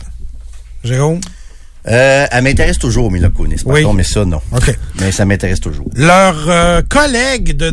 [0.84, 1.20] Jérôme?
[1.88, 3.82] Euh, elle m'intéresse toujours, Mila Kunis, Oui.
[3.84, 4.42] pardon, mais ça, non.
[4.52, 4.76] OK.
[5.00, 5.86] Mais ça m'intéresse toujours.
[5.96, 7.70] Leur euh, collègue de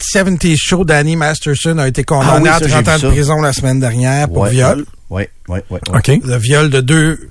[0.00, 3.08] 70 Show, Danny Masterson, a été condamné Ah oui, ça, à j'ai 30 vu ans
[3.10, 4.84] de prison la semaine dernière pour Ouais, viol.
[5.10, 5.78] Oui, oui, oui.
[5.92, 6.08] OK.
[6.24, 7.30] Le viol de deux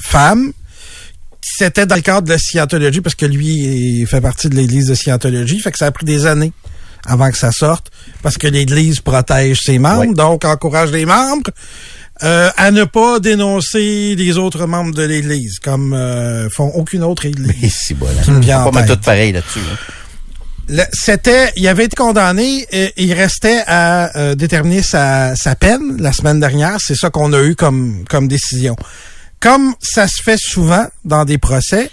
[0.00, 0.52] femmes.
[1.40, 3.46] C'était dans le cadre de la scientologie parce que lui
[4.00, 5.60] il fait partie de l'église de scientologie.
[5.60, 6.52] Fait que ça a pris des années
[7.06, 7.90] avant que ça sorte
[8.22, 10.14] parce que l'église protège ses membres, Ouais.
[10.14, 11.50] donc encourage les membres
[12.22, 17.26] euh, à ne pas dénoncer les autres membres de l'église comme euh, font aucune autre
[17.26, 17.52] église.
[17.62, 19.58] Et si bon, en pas mal tout pareil là-dessus.
[19.70, 19.76] hein.
[20.92, 26.12] C'était, il avait été condamné et il restait à euh, déterminer sa, sa peine la
[26.12, 26.78] semaine dernière.
[26.80, 28.74] C'est ça qu'on a eu comme, comme décision.
[29.40, 31.90] Comme ça se fait souvent dans des procès,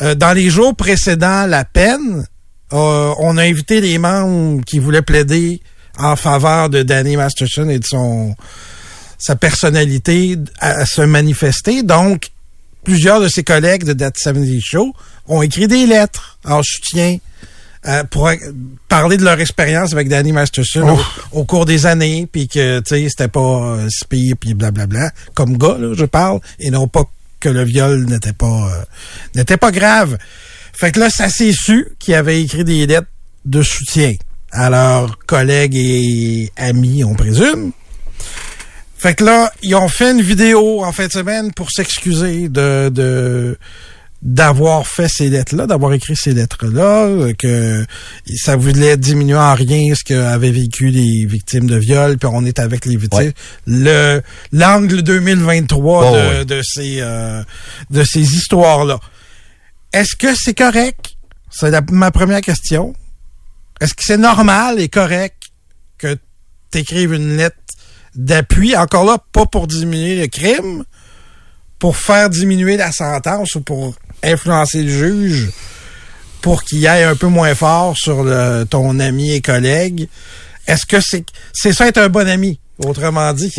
[0.00, 2.26] euh, dans les jours précédant la peine,
[2.72, 5.60] euh, on a invité les membres qui voulaient plaider
[5.98, 8.34] en faveur de Danny Masterson et de son
[9.18, 11.82] sa personnalité à, à se manifester.
[11.82, 12.30] Donc,
[12.84, 14.92] plusieurs de ses collègues de That 70 Show
[15.28, 17.18] ont écrit des lettres en soutien
[17.86, 18.30] euh, pour
[18.88, 20.96] parler de leur expérience avec Danny Masterson
[21.32, 24.54] au, au cours des années, puis que tu sais c'était pas euh, si pire, puis
[24.54, 27.04] blablabla, comme gars là, je parle, et non pas
[27.40, 28.82] que le viol n'était pas euh,
[29.34, 30.16] n'était pas grave.
[30.72, 33.08] Fait que là, ça s'est su qu'ils avaient écrit des lettres
[33.44, 34.12] de soutien
[34.50, 37.72] à leurs collègues et amis, on présume.
[38.96, 42.88] Fait que là, ils ont fait une vidéo en fin de semaine pour s'excuser de,
[42.88, 43.58] de
[44.24, 47.84] d'avoir fait ces lettres-là, d'avoir écrit ces lettres-là, euh, que
[48.34, 52.58] ça voulait diminuer en rien ce qu'avaient vécu les victimes de viol, puis on est
[52.58, 53.20] avec les victimes.
[53.20, 53.34] Ouais.
[53.66, 56.44] Le l'angle 2023 Oh, de, ouais.
[56.46, 57.42] de ces euh,
[57.90, 58.98] de ces histoires-là.
[59.92, 61.12] Est-ce que c'est correct?
[61.50, 62.94] C'est ma première question.
[63.80, 65.36] Est-ce que c'est normal et correct
[65.98, 66.16] que
[66.72, 67.56] tu écrives une lettre
[68.14, 70.84] d'appui, encore là, pas pour diminuer le crime,
[71.78, 73.94] pour faire diminuer la sentence ou pour
[74.24, 75.50] influencer le juge,
[76.40, 80.08] pour qu'il aille un peu moins fort sur le- ton ami et collègue.
[80.66, 82.58] Est-ce que c'est c'est ça être un bon ami?
[82.84, 83.50] autrement dit?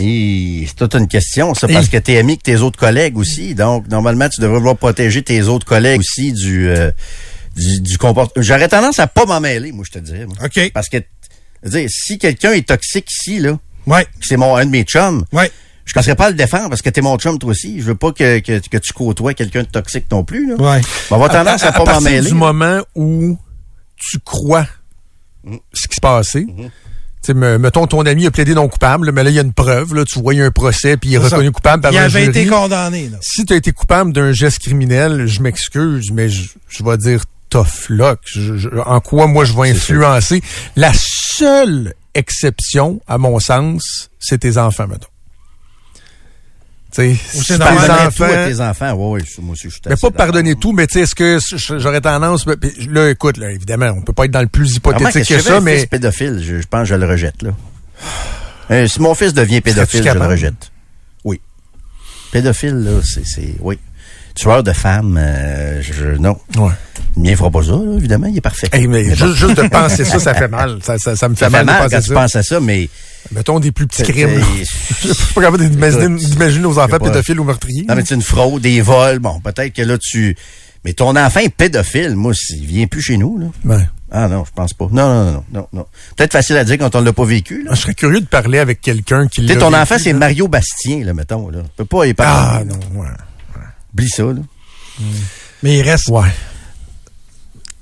[0.68, 3.56] C'est toute une question, ça, parce que t'es ami avec tes autres collègues aussi.
[3.56, 6.92] Donc, normalement, tu devrais vouloir protéger tes autres collègues aussi du, euh,
[7.56, 8.44] du, du comportement.
[8.44, 10.26] J'aurais tendance à pas m'en mêler, moi, je te dirais.
[10.26, 10.36] moi.
[10.44, 10.70] OK.
[10.74, 10.98] Parce que,
[11.64, 13.58] dire, si quelqu'un est toxique ici, là,
[13.88, 14.06] Ouais.
[14.22, 15.50] c'est mon, un de mes chums, Ouais.
[15.86, 17.80] Je ne penserais pas à le défendre parce que t'es mon chum toi aussi.
[17.80, 20.56] Je veux pas que, que, que tu côtoies quelqu'un de toxique non plus, là.
[20.56, 20.82] Ouais.
[21.12, 22.28] On va tendance à, pas m'en partir mêler.
[22.28, 23.38] du moment où
[23.98, 24.68] tu crois
[25.74, 26.40] ce qui se passait.
[26.42, 26.70] Mm-hmm.
[27.22, 29.44] Tu sais, me- mettons, ton ami a plaidé non coupable, mais là, il y a
[29.44, 31.36] une preuve, là, tu vois, il y a un procès, puis il est ça.
[31.36, 33.18] reconnu coupable par Il un avait été condamné, là.
[33.22, 37.24] Si tu as été coupable d'un geste criminel, je m'excuse, mais je, je vais dire
[37.50, 38.20] tough luck.
[38.26, 40.42] Je- je- en quoi, moi, je vais influencer?
[40.76, 45.08] La seule exception, à mon sens, c'est tes enfants, mettons.
[46.96, 48.94] Tu sais, Ou si c'est tes tout à enfants- tes enfants.
[48.94, 51.40] Ouais, ouais, moi aussi, je suis mais pas pardonner tout, mais tu sais, est-ce que
[51.80, 55.34] j'aurais tendance, là, écoute, là, évidemment, on peut pas être dans le plus hypothétique que
[55.34, 57.52] que, si ça, mais fils pédophile, je, je pense que je le rejette, là.
[58.72, 60.72] Euh, si mon fils devient pédophile, je le rejette.
[61.26, 61.42] Oui.
[62.32, 63.78] Pédophile, là, c'est, oui.
[64.36, 66.38] Tueur de femmes, euh, je, je- non.
[66.58, 66.72] ouais.
[67.18, 68.68] Le mien fera pas ça, là, évidemment, il est parfait.
[68.72, 69.28] Hey, mais Mais bon.
[69.28, 70.80] juste, juste de penser ça, ça fait mal.
[70.84, 72.22] Ça, ça, ça me fait ça fait mal, mal de quand penser tu ça.
[72.22, 72.90] penses à ça, mais...
[73.32, 74.40] Mettons des plus petits crimes.
[75.04, 77.86] Je suis pas capable d'imaginer, nos enfants pédophiles ou meurtriers.
[77.88, 80.36] Non, mais c'est une fraude, des vols, bon, peut-être que là, tu...
[80.84, 83.48] Mais ton enfant est pédophile, moi, il vient plus chez nous, là.
[83.66, 83.84] Ouais.
[84.12, 84.88] Ah non, je pense pas.
[84.92, 85.86] Non, non, non, non, non.
[86.16, 87.74] Peut-être facile à dire quand on l'a pas vécu, là.
[87.74, 90.14] Je serais curieux de parler avec quelqu'un qui l'a ton vécu, enfant, c'est.
[90.14, 91.62] Mario Bastien, là, mettons, là.
[91.64, 92.66] Tu peux pas y Ah, parler.
[92.66, 93.08] non, ouais.
[93.94, 94.34] Oublie ça, là.
[95.64, 96.08] Mais il reste.
[96.10, 96.30] Ouais.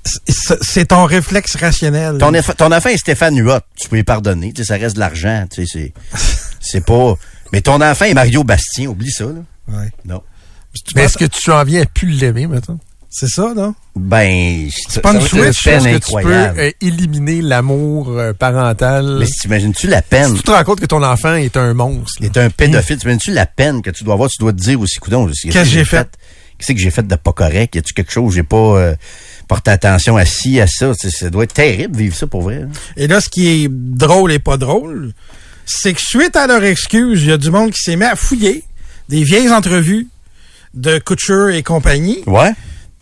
[0.04, 2.18] C'est- ton réflexe rationnel.
[2.18, 3.60] Ton, ton enfant est Stéphane Huot.
[3.76, 4.52] Tu peux lui pardonner.
[4.52, 5.46] Tu sais, ça reste de l'argent.
[5.50, 6.18] Tu sais, c'est,
[6.60, 7.14] c'est pas.
[7.52, 8.88] Mais ton enfant est Mario Bastien.
[8.88, 9.32] Oublie ça, là.
[9.68, 9.88] Ouais.
[10.04, 10.22] Non.
[10.74, 12.78] Tu Mais est-ce que tu en viens à plus l'aimer, maintenant?
[13.08, 13.76] C'est ça, non?
[13.94, 16.58] Ben, c'est pas une switch, peine Est-ce que tu peux incroyable.
[16.58, 19.18] euh, éliminer l'amour euh, parental?
[19.20, 20.34] Mais t'imagines-tu la peine?
[20.34, 22.16] tu te rends compte que ton enfant est un monstre.
[22.18, 22.98] Il est un pédophile.
[22.98, 24.28] T'imagines-tu la peine que tu dois avoir?
[24.30, 26.08] Tu dois te dire aussi, coudon, qu'est-ce Qu'est-ce que j'ai fait?
[26.58, 27.76] Qu'est-ce que j'ai fait de pas correct?
[27.76, 28.34] Y a-tu quelque chose?
[28.34, 28.96] J'ai pas euh,
[29.46, 30.92] porté attention à ci, à ça.
[30.94, 32.60] Ça doit être terrible de vivre ça pour vrai.
[32.60, 32.66] là.
[32.96, 35.12] Et là, ce qui est drôle et pas drôle,
[35.66, 38.16] c'est que suite à leur excuse, il y a du monde qui s'est mis à
[38.16, 38.64] fouiller
[39.08, 40.08] des vieilles entrevues
[40.74, 42.22] de Couture et compagnie.
[42.26, 42.52] Ouais.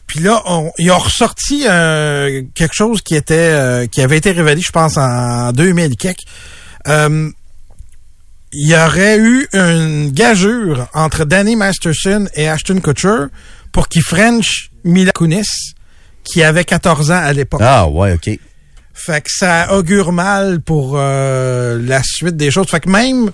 [0.06, 4.30] Puis là, on, ils ont ressorti euh, quelque chose qui était euh, qui avait été
[4.32, 6.18] révélé, je pense, en 2000 et quelques.
[6.86, 7.30] Euh,
[8.52, 13.28] il y aurait eu une gageure entre Danny Masterson et Ashton Kutcher
[13.72, 15.72] pour qu'ils French Mila Kunis,
[16.24, 17.60] qui avait 14 ans à l'époque.
[17.62, 18.38] Ah, ouais, OK.
[18.94, 22.68] Fait que ça augure mal pour euh, la suite des choses.
[22.68, 23.30] Fait que même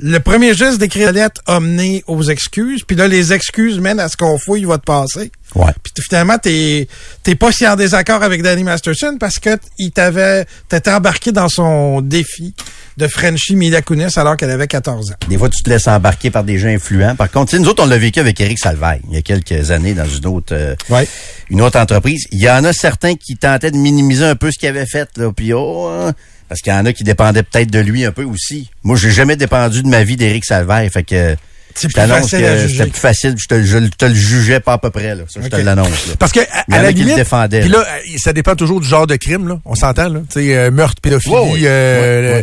[0.00, 4.00] le premier geste d'écrire la lettre a mené aux excuses, puis là, les excuses mènent
[4.00, 5.30] à ce qu'on fouille votre passé.
[5.54, 5.72] Ouais.
[5.82, 6.86] Puis finalement, t'es
[7.22, 11.48] t'es pas si en désaccord avec Danny Masterson parce que il t'avait t'étais embarqué dans
[11.48, 12.54] son défi
[12.98, 15.14] de Frenchie Mila Kunis alors qu'elle avait 14 ans.
[15.28, 17.16] Des fois, tu te laisses embarquer par des gens influents.
[17.16, 19.94] Par contre, nous autres, on l'a vécu avec Eric Salvaille il y a quelques années
[19.94, 21.08] dans une autre, euh, Ouais.
[21.48, 22.26] une autre entreprise.
[22.32, 25.08] Il y en a certains qui tentaient de minimiser un peu ce qu'il avait fait,
[25.16, 25.32] là.
[25.34, 26.12] Puis, oh, hein,
[26.48, 28.70] parce qu'il y en a qui dépendaient peut-être de lui un peu aussi.
[28.82, 30.88] Moi, j'ai jamais dépendu de ma vie d'Éric Salvaille.
[30.90, 31.36] Fait que,
[31.74, 32.78] C'est plus facile à que juger.
[32.78, 33.34] c'était plus facile.
[33.38, 35.24] Je te, je te le jugeais pas à peu près, là.
[35.28, 36.14] Ça, je te l'annonce, là.
[36.18, 39.16] Parce que, à, la limite, défendaient, puis là, euh, ça dépend toujours du genre de
[39.16, 39.60] crime, là.
[39.64, 40.20] On s'entend, là.
[40.32, 41.34] Tu sais, euh, meurtre, pédophilie,
[41.66, 42.42] euh,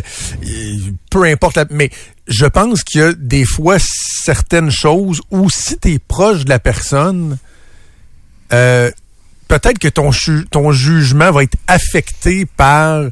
[1.10, 1.56] peu importe.
[1.56, 1.90] la- mais
[2.28, 6.58] je pense qu'il y a des fois certaines choses où si t'es proche de la
[6.58, 7.36] personne,
[8.52, 8.90] euh,
[9.48, 13.10] peut-être que ton, ju- ton jugement va être affecté par, tu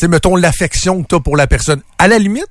[0.00, 1.80] sais, mettons, l'affection que t'as pour la personne.
[1.98, 2.46] À la limite,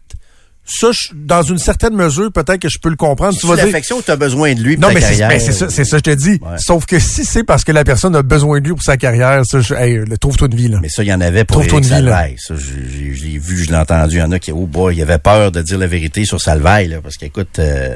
[0.63, 3.33] ça, je- dans une certaine mesure, peut-être que je peux le comprendre.
[3.33, 5.01] Tu Tu vas dire, l'affection où tu as besoin de lui pour non, ta mais
[5.01, 6.39] c'est ben, ça, c'est ça, je te dis.
[6.39, 6.57] Ouais.
[6.59, 9.41] Sauf que si c'est parce que la personne a besoin de lui pour sa carrière,
[9.43, 10.77] ça, je, hey, le- trouve-toi une vie, là.
[10.81, 11.89] Mais ça, il y en avait pour Trouve-toi une vie.
[11.89, 12.35] Salvaille.
[12.37, 14.17] Ça, je, j'ai- je l'ai vu, je l'ai entendu.
[14.17, 16.39] Il y en a qui, oh boy, il avait peur de dire la vérité sur
[16.39, 17.95] Salvaille, là, parce qu'écoute, euh,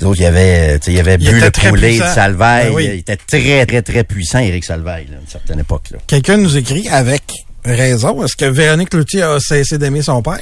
[0.00, 1.92] les autres, il y avait, tu sais, il avait Il bu était le très poulet
[1.92, 2.14] de puissant.
[2.14, 2.66] Salvaille.
[2.70, 2.84] Ben oui.
[2.92, 5.98] Il était très, très, très puissant, Éric Salvaille, là, à une certaine époque, là.
[6.08, 7.22] Quelqu'un nous écrit avec
[7.64, 8.24] raison?
[8.24, 10.40] Est-ce que Véronique Loutier a cessé d'aimer son père?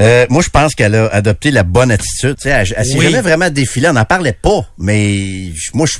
[0.00, 2.36] Euh, moi, je pense qu'elle a adopté la bonne attitude.
[2.36, 3.04] Tu sais, elle, elle s'est Oui.
[3.04, 3.88] jamais vraiment défilée.
[3.88, 4.66] On n'en parlait pas.
[4.78, 5.98] Mais moi, je,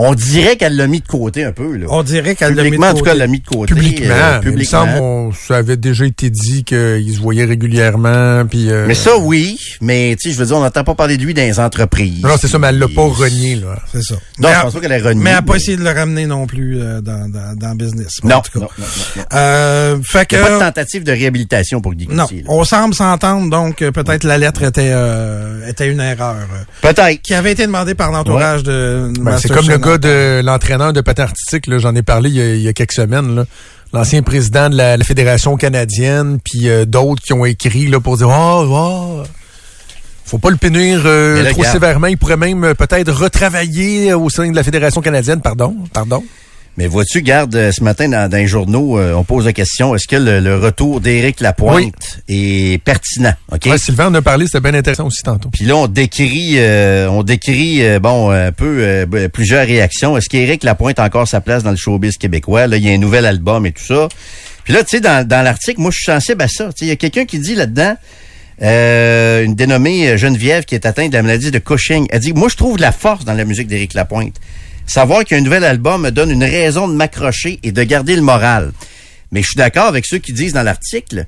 [0.00, 1.76] on dirait qu'elle l'a mis de côté un peu.
[1.76, 1.86] Là.
[1.90, 3.10] On dirait qu'elle l'a mis de Publiquement, en tout cas, côté.
[3.12, 3.74] elle l'a mis de côté.
[3.74, 4.06] Publiquement.
[4.14, 4.80] euh, mais Il me publiquement.
[4.86, 8.70] semble on- ça avait déjà été dit qu'il se voyait régulièrement, puis...
[8.70, 9.58] euh, Mais ça, oui.
[9.80, 12.22] Mais, tu sais, je veux dire, on n'entend pas parler de lui dans les entreprises.
[12.22, 13.76] Non, c'est ça, mais elle l'a pas renié, là.
[13.92, 14.14] C'est ça.
[14.38, 15.22] Non, mais je pense pas qu'elle ait renié.
[15.22, 17.70] Mais elle n'a pas mais- essayé de le ramener non plus euh, dans, dans, dans
[17.70, 18.12] le business.
[18.22, 18.60] Non, En tout cas.
[18.60, 19.22] non, non, non, non.
[19.34, 22.64] Euh, fait Il n'y a pas de que, tentative de réhabilitation pour Guy non, on
[22.64, 27.20] semble s'entendre, donc euh, peut-être la lettre était euh, était une erreur euh, Peut-être.
[27.22, 31.22] qui avait été demandée par l'entourage de Ben, c'est comme le de l'entraîneur de patin
[31.22, 33.46] artistique, j'en ai parlé il y a, il y a quelques semaines,
[33.92, 38.18] l'ancien président de la, la Fédération canadienne, puis euh, d'autres qui ont écrit là, pour
[38.18, 39.22] dire oh, oh,
[40.28, 42.06] faut pas le punir euh, trop sévèrement.
[42.08, 45.40] Il pourrait même euh, peut-être retravailler au sein de la Fédération canadienne.
[45.40, 46.22] Pardon, pardon.
[46.78, 49.96] Mais vois-tu, garde, euh, ce matin dans, dans les journaux, euh, on pose la question,
[49.96, 53.32] est-ce que le, le retour d'Éric Lapointe est pertinent?
[53.50, 53.62] OK?
[53.66, 55.48] Ouais, Sylvain en a parlé, c'était bien intéressant aussi tantôt.
[55.50, 60.16] Puis là, on décrit, euh, on décrit, euh, bon, un peu euh, plusieurs réactions.
[60.16, 62.68] Est-ce qu'Éric Lapointe a encore sa place dans le showbiz québécois?
[62.68, 64.08] Là, il y a un nouvel album et tout ça.
[64.62, 66.66] Puis là, tu sais, dans, dans l'article, moi, je suis sensible à ça.
[66.66, 67.96] Tu sais, il y a quelqu'un qui dit là-dedans,
[68.62, 72.06] euh, une dénommée Geneviève qui est atteinte de la maladie de Cushing.
[72.10, 74.36] Elle dit, moi, je trouve de la force dans la musique d'Éric Lapointe.
[74.88, 77.82] Savoir qu'il y a un nouvel album me donne une raison de m'accrocher et de
[77.84, 78.72] garder le moral.
[79.30, 81.26] Mais je suis d'accord avec ceux qui disent dans l'article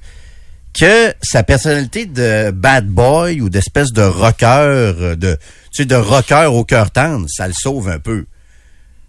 [0.78, 5.34] que sa personnalité de bad boy ou d'espèce de rocker, euh, de,
[5.72, 8.24] tu sais, de rocker au cœur tendre, ça le sauve un peu.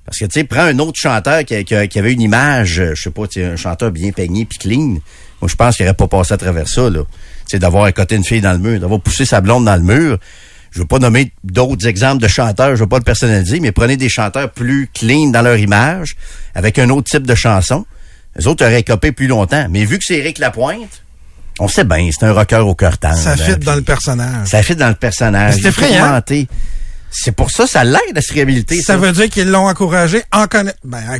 [0.06, 3.04] Parce que, tu sais, prends un autre chanteur qui, qui- avait une image, euh, je
[3.04, 4.97] sais pas, tu sais, un chanteur bien peigné puis clean.
[5.39, 7.04] Moi, je pense qu'il aurait pas passé à travers ça, là.
[7.04, 9.82] Tu sais, d'avoir accoté une fille dans le mur, d'avoir poussé sa blonde dans le
[9.84, 10.18] mur.
[10.72, 13.97] Je veux pas nommer d'autres exemples de chanteurs, je veux pas le personnaliser, mais prenez
[13.97, 16.15] des chanteurs plus clean dans leur image,
[16.55, 17.86] avec un autre type de chanson.
[18.38, 19.67] Les autres auraient copé plus longtemps.
[19.69, 21.03] Mais vu que c'est Éric Lapointe,
[21.59, 23.17] on sait bien, c'est un rocker au cœur tendre.
[23.17, 24.47] Ça fit hein, dans le personnage.
[24.47, 25.55] Ça fit dans le personnage.
[25.61, 26.19] C'est effrayant.
[27.11, 28.82] C'est pour ça, ça l'aide à se réhabiliter.
[28.82, 31.19] Ça veut dire qu'ils l'ont encouragé en conna- ben,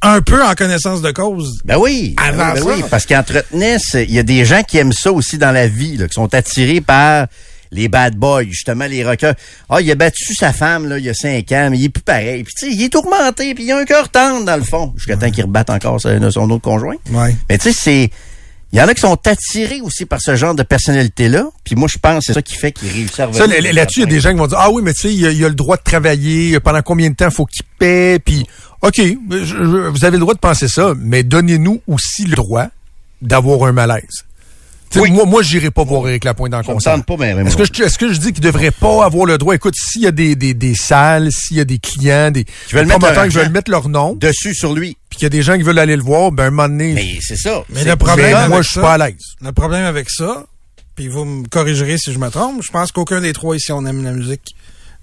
[0.00, 1.60] un peu en connaissance de cause.
[1.64, 2.70] Ben oui, ben Avant oui, ben ça.
[2.76, 5.96] oui, parce qu'entretenait, il y a des gens qui aiment ça aussi dans la vie,
[5.96, 7.26] là, qui sont attirés par
[7.70, 9.34] les bad boys, justement les rockers.
[9.68, 11.88] Ah, il a battu sa femme là, il y a cinq ans, mais il est
[11.88, 12.44] plus pareil.
[12.44, 14.92] Puis tu sais, il est tourmenté, puis il a un cœur tendre dans le fond,
[14.96, 16.96] jusqu'à temps qu'il rebatte encore son, son autre conjoint.
[17.10, 17.36] Ouais.
[17.48, 18.10] Mais tu sais, c'est
[18.72, 21.46] il y en a qui sont attirés aussi par ce genre de personnalité-là.
[21.64, 23.46] Puis moi, je pense que c'est ça qui fait qu'ils réussissent à revenir.
[23.62, 25.14] là- là-dessus, il y a des gens qui vont dire Ah oui, mais tu sais,
[25.14, 27.46] il y, a- il y a le droit de travailler, pendant combien de temps faut
[27.46, 28.44] qu'il paie, puis
[28.82, 32.66] OK, je- je- vous avez le droit de penser ça, mais donnez-nous aussi le droit
[33.22, 34.24] d'avoir un malaise.
[34.94, 35.10] Oui.
[35.10, 37.02] Moi, moi, j'irai pas voir Éric Lapointe dans le concert.
[37.04, 39.54] pas, mais- Est-ce que, je, est-ce que je dis qu'il devrait pas avoir le droit?
[39.54, 42.82] Écoute, s'il y a des, des, des salles, s'il y a des clients, des, veulent
[42.84, 44.96] des mettre promoteurs qui veulent mettre leur nom, dessus sur lui.
[45.10, 46.94] puis qu'il y a des gens qui veulent aller le voir, ben un moment donné,
[46.94, 47.62] Mais c'est ça.
[47.70, 49.16] Mais le problème moi, je suis pas à l'aise.
[49.42, 50.46] Le problème avec ça,
[50.94, 53.84] puis vous me corrigerez si je me trompe, je pense qu'aucun des trois ici, on
[53.84, 54.54] aime la musique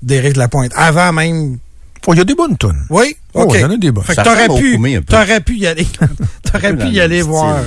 [0.02, 0.72] d'Éric Lapointe.
[0.76, 1.60] Avant même.
[2.06, 2.86] Oh, il y a des bonnes tunes.
[2.90, 3.16] Oui?
[3.34, 3.54] Oh, OK.
[3.56, 4.04] il y en a des bonnes.
[4.04, 4.78] Fait que t'aurais pu,
[5.08, 5.88] t'aurais pu y aller.
[6.52, 7.60] t'aurais pu y le aller voir.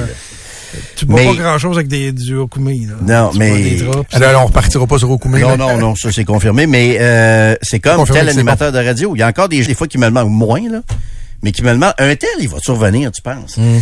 [0.96, 2.44] Tu bois Mais- pas grand chose avec des, du là.
[3.02, 5.40] Non, Tu mais- des Alors, on repartira pas sur Okoumé.
[5.40, 9.14] Non, non, non, ça c'est confirmé, mais euh, c'est comme tel animateur de radio.
[9.14, 10.80] Il y a encore des, des fois qui me demandent moins, là,
[11.42, 13.56] mais qui me demandent un tel, il va survenir, tu penses?
[13.56, 13.78] Hmm.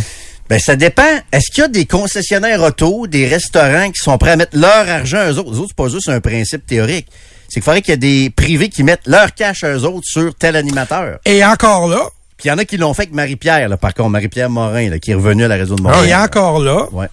[0.49, 1.01] Ben, ça dépend.
[1.31, 4.87] Est-ce qu'il y a des concessionnaires auto, des restaurants qui sont prêts à mettre leur
[4.87, 5.51] argent à eux autres?
[5.53, 7.07] Eux autres, c'est pas juste un principe théorique.
[7.47, 10.05] C'est qu'il faudrait qu'il y ait des privés qui mettent leur cash à eux autres
[10.07, 11.17] sur tel animateur.
[11.25, 12.01] Et encore là,
[12.37, 14.89] Puis il y en a qui l'ont fait avec Marie-Pierre, là, par contre, Marie-Pierre Morin,
[14.89, 16.05] là, qui est revenue à la réseau de Montréal.
[16.09, 17.07] et encore là, Ouais.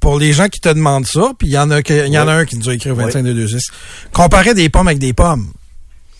[0.00, 2.18] pour les gens qui te demandent ça, puis il y en a que- il y
[2.18, 3.70] en a un qui nous a écrit au 25226,
[4.12, 5.52] comparer des pommes avec des pommes.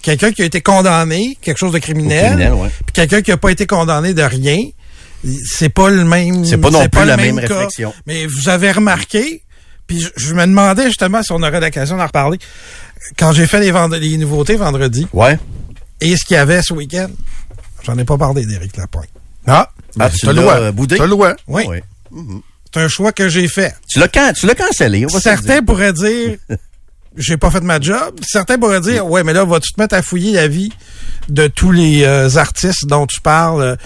[0.02, 2.68] Quelqu'un qui a été condamné, quelque chose de criminel, criminel, ouais.
[2.86, 4.58] puis quelqu'un qui a pas été condamné de rien,
[5.44, 6.44] c'est pas le même.
[6.44, 7.92] C'est pas non plus la même réflexion.
[8.06, 9.42] Mais vous avez remarqué,
[9.86, 12.38] puis je, je me demandais justement si on aurait l'occasion d'en reparler.
[13.18, 15.38] Quand j'ai fait les, les nouveautés vendredi, Ouais.
[16.00, 17.08] et ce qu'il y avait ce week-end,
[17.82, 19.08] j'en ai pas parlé d'Éric Lapointe.
[19.46, 20.54] Ah, Ah, ben, tu t'as le l'as, droit.
[20.54, 20.98] euh, boudé?
[20.98, 21.32] Le droit.
[21.46, 21.66] Oui.
[21.66, 21.82] Ouais.
[22.72, 23.74] C'est un choix que j'ai fait.
[23.88, 26.36] Tu l'as can- tu l'as cancellé, on va Certains pourraient dire
[27.16, 28.18] j'ai pas fait ma job.
[28.26, 30.70] Certains pourraient dire ouais mais là vas-tu te mettre à fouiller la vie
[31.28, 33.76] de tous les euh, artistes dont tu parles.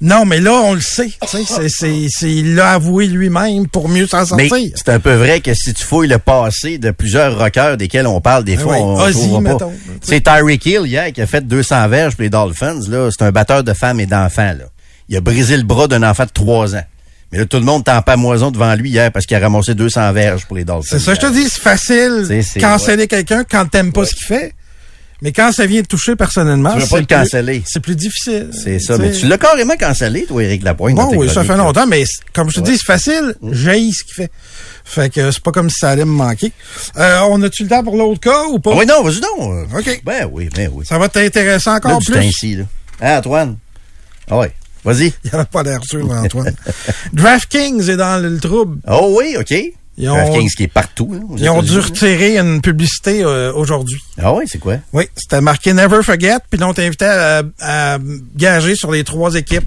[0.00, 1.10] Non mais là on le sait.
[1.26, 4.50] C'est- il l'a avoué lui-même pour mieux s'en sortir.
[4.74, 8.20] c'est un peu vrai que si tu fouilles le passé de plusieurs rockers desquels on
[8.20, 9.70] parle des Ah fois, ouais, on Ozzy, trouvera pas.
[10.02, 12.80] C'est Tyreek Hill hier qui a fait 200 verges pour les Dolphins.
[12.88, 14.52] Là, c'est un batteur de femmes et d'enfants.
[14.58, 14.64] Là.
[15.08, 16.84] Il a brisé le bras d'un enfant de 3 ans.
[17.32, 19.74] Mais là, tout le monde t'en pas moison devant lui hier parce qu'il a ramassé
[19.74, 20.98] 200 verges pour les Dolphins.
[20.98, 22.24] C'est ça je te dis c'est facile
[22.60, 24.54] canceller quelqu'un quand t'aimes pas ce qu'il fait.
[25.22, 27.62] Mais quand ça vient te toucher personnellement, Tu veux pas c'est le plus- canceller.
[27.66, 28.50] C'est plus difficile.
[28.52, 28.98] C'est ça.
[28.98, 30.94] Mais tu l'as carrément cancellé, toi, Éric Lapointe.
[30.94, 31.56] Bon, oui, ça fait là.
[31.58, 32.04] longtemps, mais
[32.34, 33.34] comme je te dis, c'est facile.
[33.50, 34.30] J'ai ce qu'il fait.
[34.84, 36.52] Fait que c'est pas comme si ça allait me manquer.
[36.98, 38.72] Euh, on a-tu le temps pour l'autre cas ou pas?
[38.74, 39.68] Ah oui, non, vas-y donc.
[39.74, 40.02] OK.
[40.04, 40.84] Ben oui, ben oui.
[40.86, 42.24] Ça va t'intéresser Là, encore du plus?
[42.24, 42.64] ici, là.
[43.00, 43.56] Hein, Antoine?
[44.30, 44.52] Ah ouais.
[44.84, 45.06] Vas-y.
[45.24, 46.54] Il n'y a pas l'air sûr, Antoine.
[47.14, 48.78] DraftKings est dans le trouble.
[48.86, 49.54] Oh oui, OK.
[49.98, 51.10] Ils ont- DraftKings qui est partout.
[51.12, 53.98] là, aux Ils ont dû retirer une publicité euh, aujourd'hui.
[54.20, 54.76] Ah oui, c'est quoi?
[54.92, 57.98] Oui, c'était marqué Never Forget, puis l'on t'invitait à, à
[58.36, 59.64] gager sur les trois équipes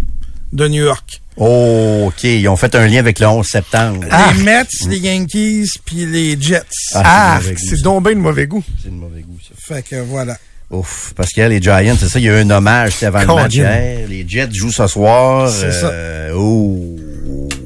[0.53, 1.21] de New York.
[1.38, 2.23] Oh, OK.
[2.25, 4.03] Ils ont fait un lien avec le 11 septembre.
[4.36, 6.61] Les Mets, les Yankees, puis les Jets.
[6.95, 8.63] Ah, Ah, c'est donc bien de mauvais goût.
[8.84, 9.75] C'est de mauvais goût, ça.
[9.75, 10.38] Fait que voilà.
[10.69, 13.21] Ouf, parce que les Giants, c'est ça, il y a eu un hommage c'était avant
[13.38, 14.07] le match hier.
[14.07, 15.49] Les Jets jouent ce soir.
[15.49, 15.88] C'est ça.
[15.88, 16.97] euh, oh.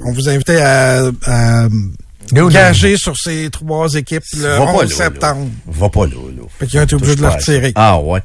[0.05, 1.67] On vous invitait à, à
[2.49, 4.95] Gager sur ces trois équipes le Va pas 11 là, là.
[4.95, 5.49] septembre.
[5.67, 6.43] Va pas là, là.
[6.59, 7.71] Fait qu'il a été obligé Touche de le à retirer.
[7.75, 8.21] Ah ouais.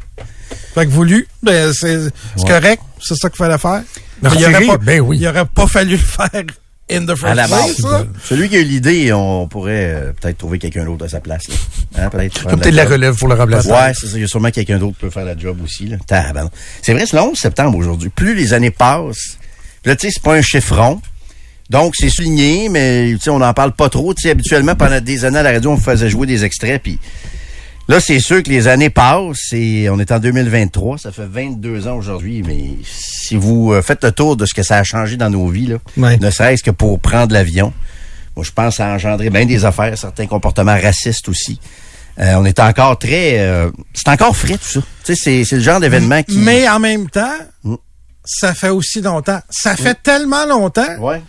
[0.74, 1.98] Fait que voulu, ben c'est
[2.36, 3.82] c'est correct, c'est ça qu'il fallait faire.
[4.22, 5.18] Le il aurait pas, ben oui.
[5.20, 6.30] il aurait pas fallu le faire
[6.90, 7.76] in the À first la base.
[7.76, 8.06] place, ça.
[8.24, 11.42] Celui qui a eu l'idée, on pourrait euh, peut-être trouver quelqu'un d'autre à sa place.
[11.48, 11.54] Là.
[12.04, 12.92] Hein, peut-être Peut-être la job.
[12.92, 13.70] relève pour le remplacer.
[13.70, 14.16] Ouais, c'est ça.
[14.16, 15.92] Il y a sûrement quelqu'un d'autre qui peut faire la job aussi.
[16.82, 18.08] C'est vrai, c'est le 11 septembre aujourd'hui.
[18.08, 19.36] Plus les années passent,
[19.84, 21.00] là, tu sais, c'est pas un chiffron.
[21.70, 24.14] Donc, c'est souligné, mais tu sais, on n'en parle pas trop.
[24.14, 26.98] Tu sais, habituellement, pendant des années à la radio, on faisait jouer des extraits, puis
[27.88, 30.96] là, c'est sûr que les années passent et on est en 2023.
[30.98, 34.62] Ça fait 22 ans aujourd'hui, mais si vous euh, faites le tour de ce que
[34.62, 36.16] ça a changé dans nos vies, là, Ouais.
[36.16, 37.72] ne serait-ce que pour prendre l'avion,
[38.34, 41.60] moi, je pense que ça a engendré bien des affaires, certains comportements racistes aussi.
[42.18, 43.40] Euh, on est encore très...
[43.40, 44.80] euh, c'est encore frais, tout ça.
[45.04, 46.38] Tu sais, c'est, c'est le genre d'événement qui...
[46.38, 47.74] Mais en même temps, Mm.
[48.24, 49.40] ça fait aussi longtemps.
[49.50, 51.20] Ça fait tellement longtemps Ouais.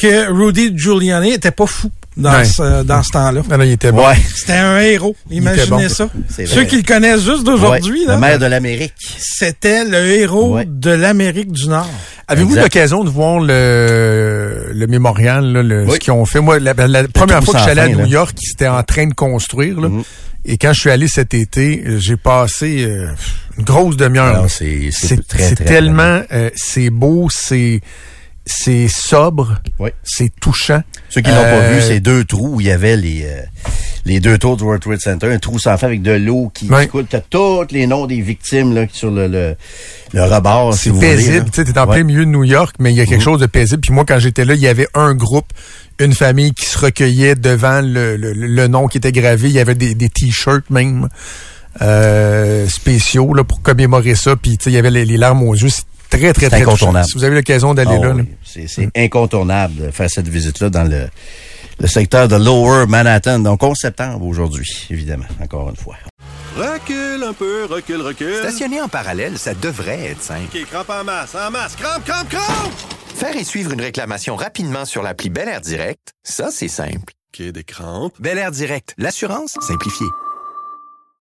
[0.00, 2.44] Que Rudy Giuliani était pas fou dans Ouais.
[2.44, 3.42] ce, dans ce temps-là.
[3.48, 4.06] Non, non, il était bon.
[4.06, 4.16] Ouais.
[4.34, 5.14] C'était un héros.
[5.30, 5.88] Imaginez bon.
[5.88, 6.08] ça.
[6.28, 8.94] C'est Ceux qui le connaissent juste d'aujourd'hui, Ouais, là, Le maire de l'Amérique.
[9.18, 10.64] c'était le héros Ouais.
[10.66, 11.88] de l'Amérique du Nord.
[12.28, 15.92] Avez-vous l'occasion de voir le, le mémorial, là, le, Oui.
[15.94, 16.40] ce qu'ils ont fait?
[16.40, 18.06] Moi, la, la première fois que je sans suis allé à fin, New là.
[18.06, 19.80] York, ils étaient en train de construire.
[19.80, 20.02] Là, Mhm.
[20.46, 23.08] Et quand je suis allé cet été, j'ai passé euh,
[23.58, 24.46] une grosse demi-heure.
[24.48, 25.64] C'est, c'est, C'est très, c'est très...
[25.66, 26.22] tellement...
[26.32, 27.82] euh, c'est beau, c'est
[28.50, 29.90] c'est sobre, Oui.
[30.02, 30.82] c'est touchant.
[31.08, 33.42] Ceux qui l'ont pas Euh, vu, c'est deux trous où il y avait les, euh,
[34.04, 35.26] les deux tours du World Trade Center.
[35.32, 37.06] Un trou sans fin avec de l'eau qui, qui coule.
[37.06, 39.56] T'as tous les noms des victimes là, sur le, le,
[40.12, 41.50] le rebord, C'est paisible.
[41.50, 41.96] Tu en Ouais.
[41.96, 43.24] plein milieu de New York, mais il y a quelque Mhm.
[43.24, 43.80] chose de paisible.
[43.80, 45.46] Puis moi, quand j'étais là, il y avait un groupe,
[45.98, 49.48] une famille qui se recueillait devant le, le, le nom qui était gravé.
[49.48, 51.08] Il y avait des, des t-shirts même
[51.82, 54.34] euh, spéciaux là, pour commémorer ça.
[54.36, 55.68] Puis il y avait les, les larmes aux yeux.
[56.10, 56.62] Très, très, très touchant.
[56.70, 57.06] incontournable.
[57.06, 58.24] Si vous avez l'occasion d'aller Ah là, oui, là.
[58.44, 61.08] C'est, c'est incontournable de faire cette visite-là dans le,
[61.78, 63.38] le secteur de Lower Manhattan.
[63.38, 65.96] Donc, 11 septembre aujourd'hui, évidemment, encore une fois.
[66.56, 68.34] Recule un peu, recule, recule.
[68.40, 70.48] Stationner en parallèle, ça devrait être simple.
[70.52, 72.72] OK, crampe en masse, en masse, crampe, crampe, crampe!
[73.14, 77.12] Faire et suivre une réclamation rapidement sur l'appli Bel Air Direct, ça, c'est simple.
[77.38, 78.14] OK, des crampes.
[78.18, 80.06] Bel Air Direct, l'assurance simplifiée.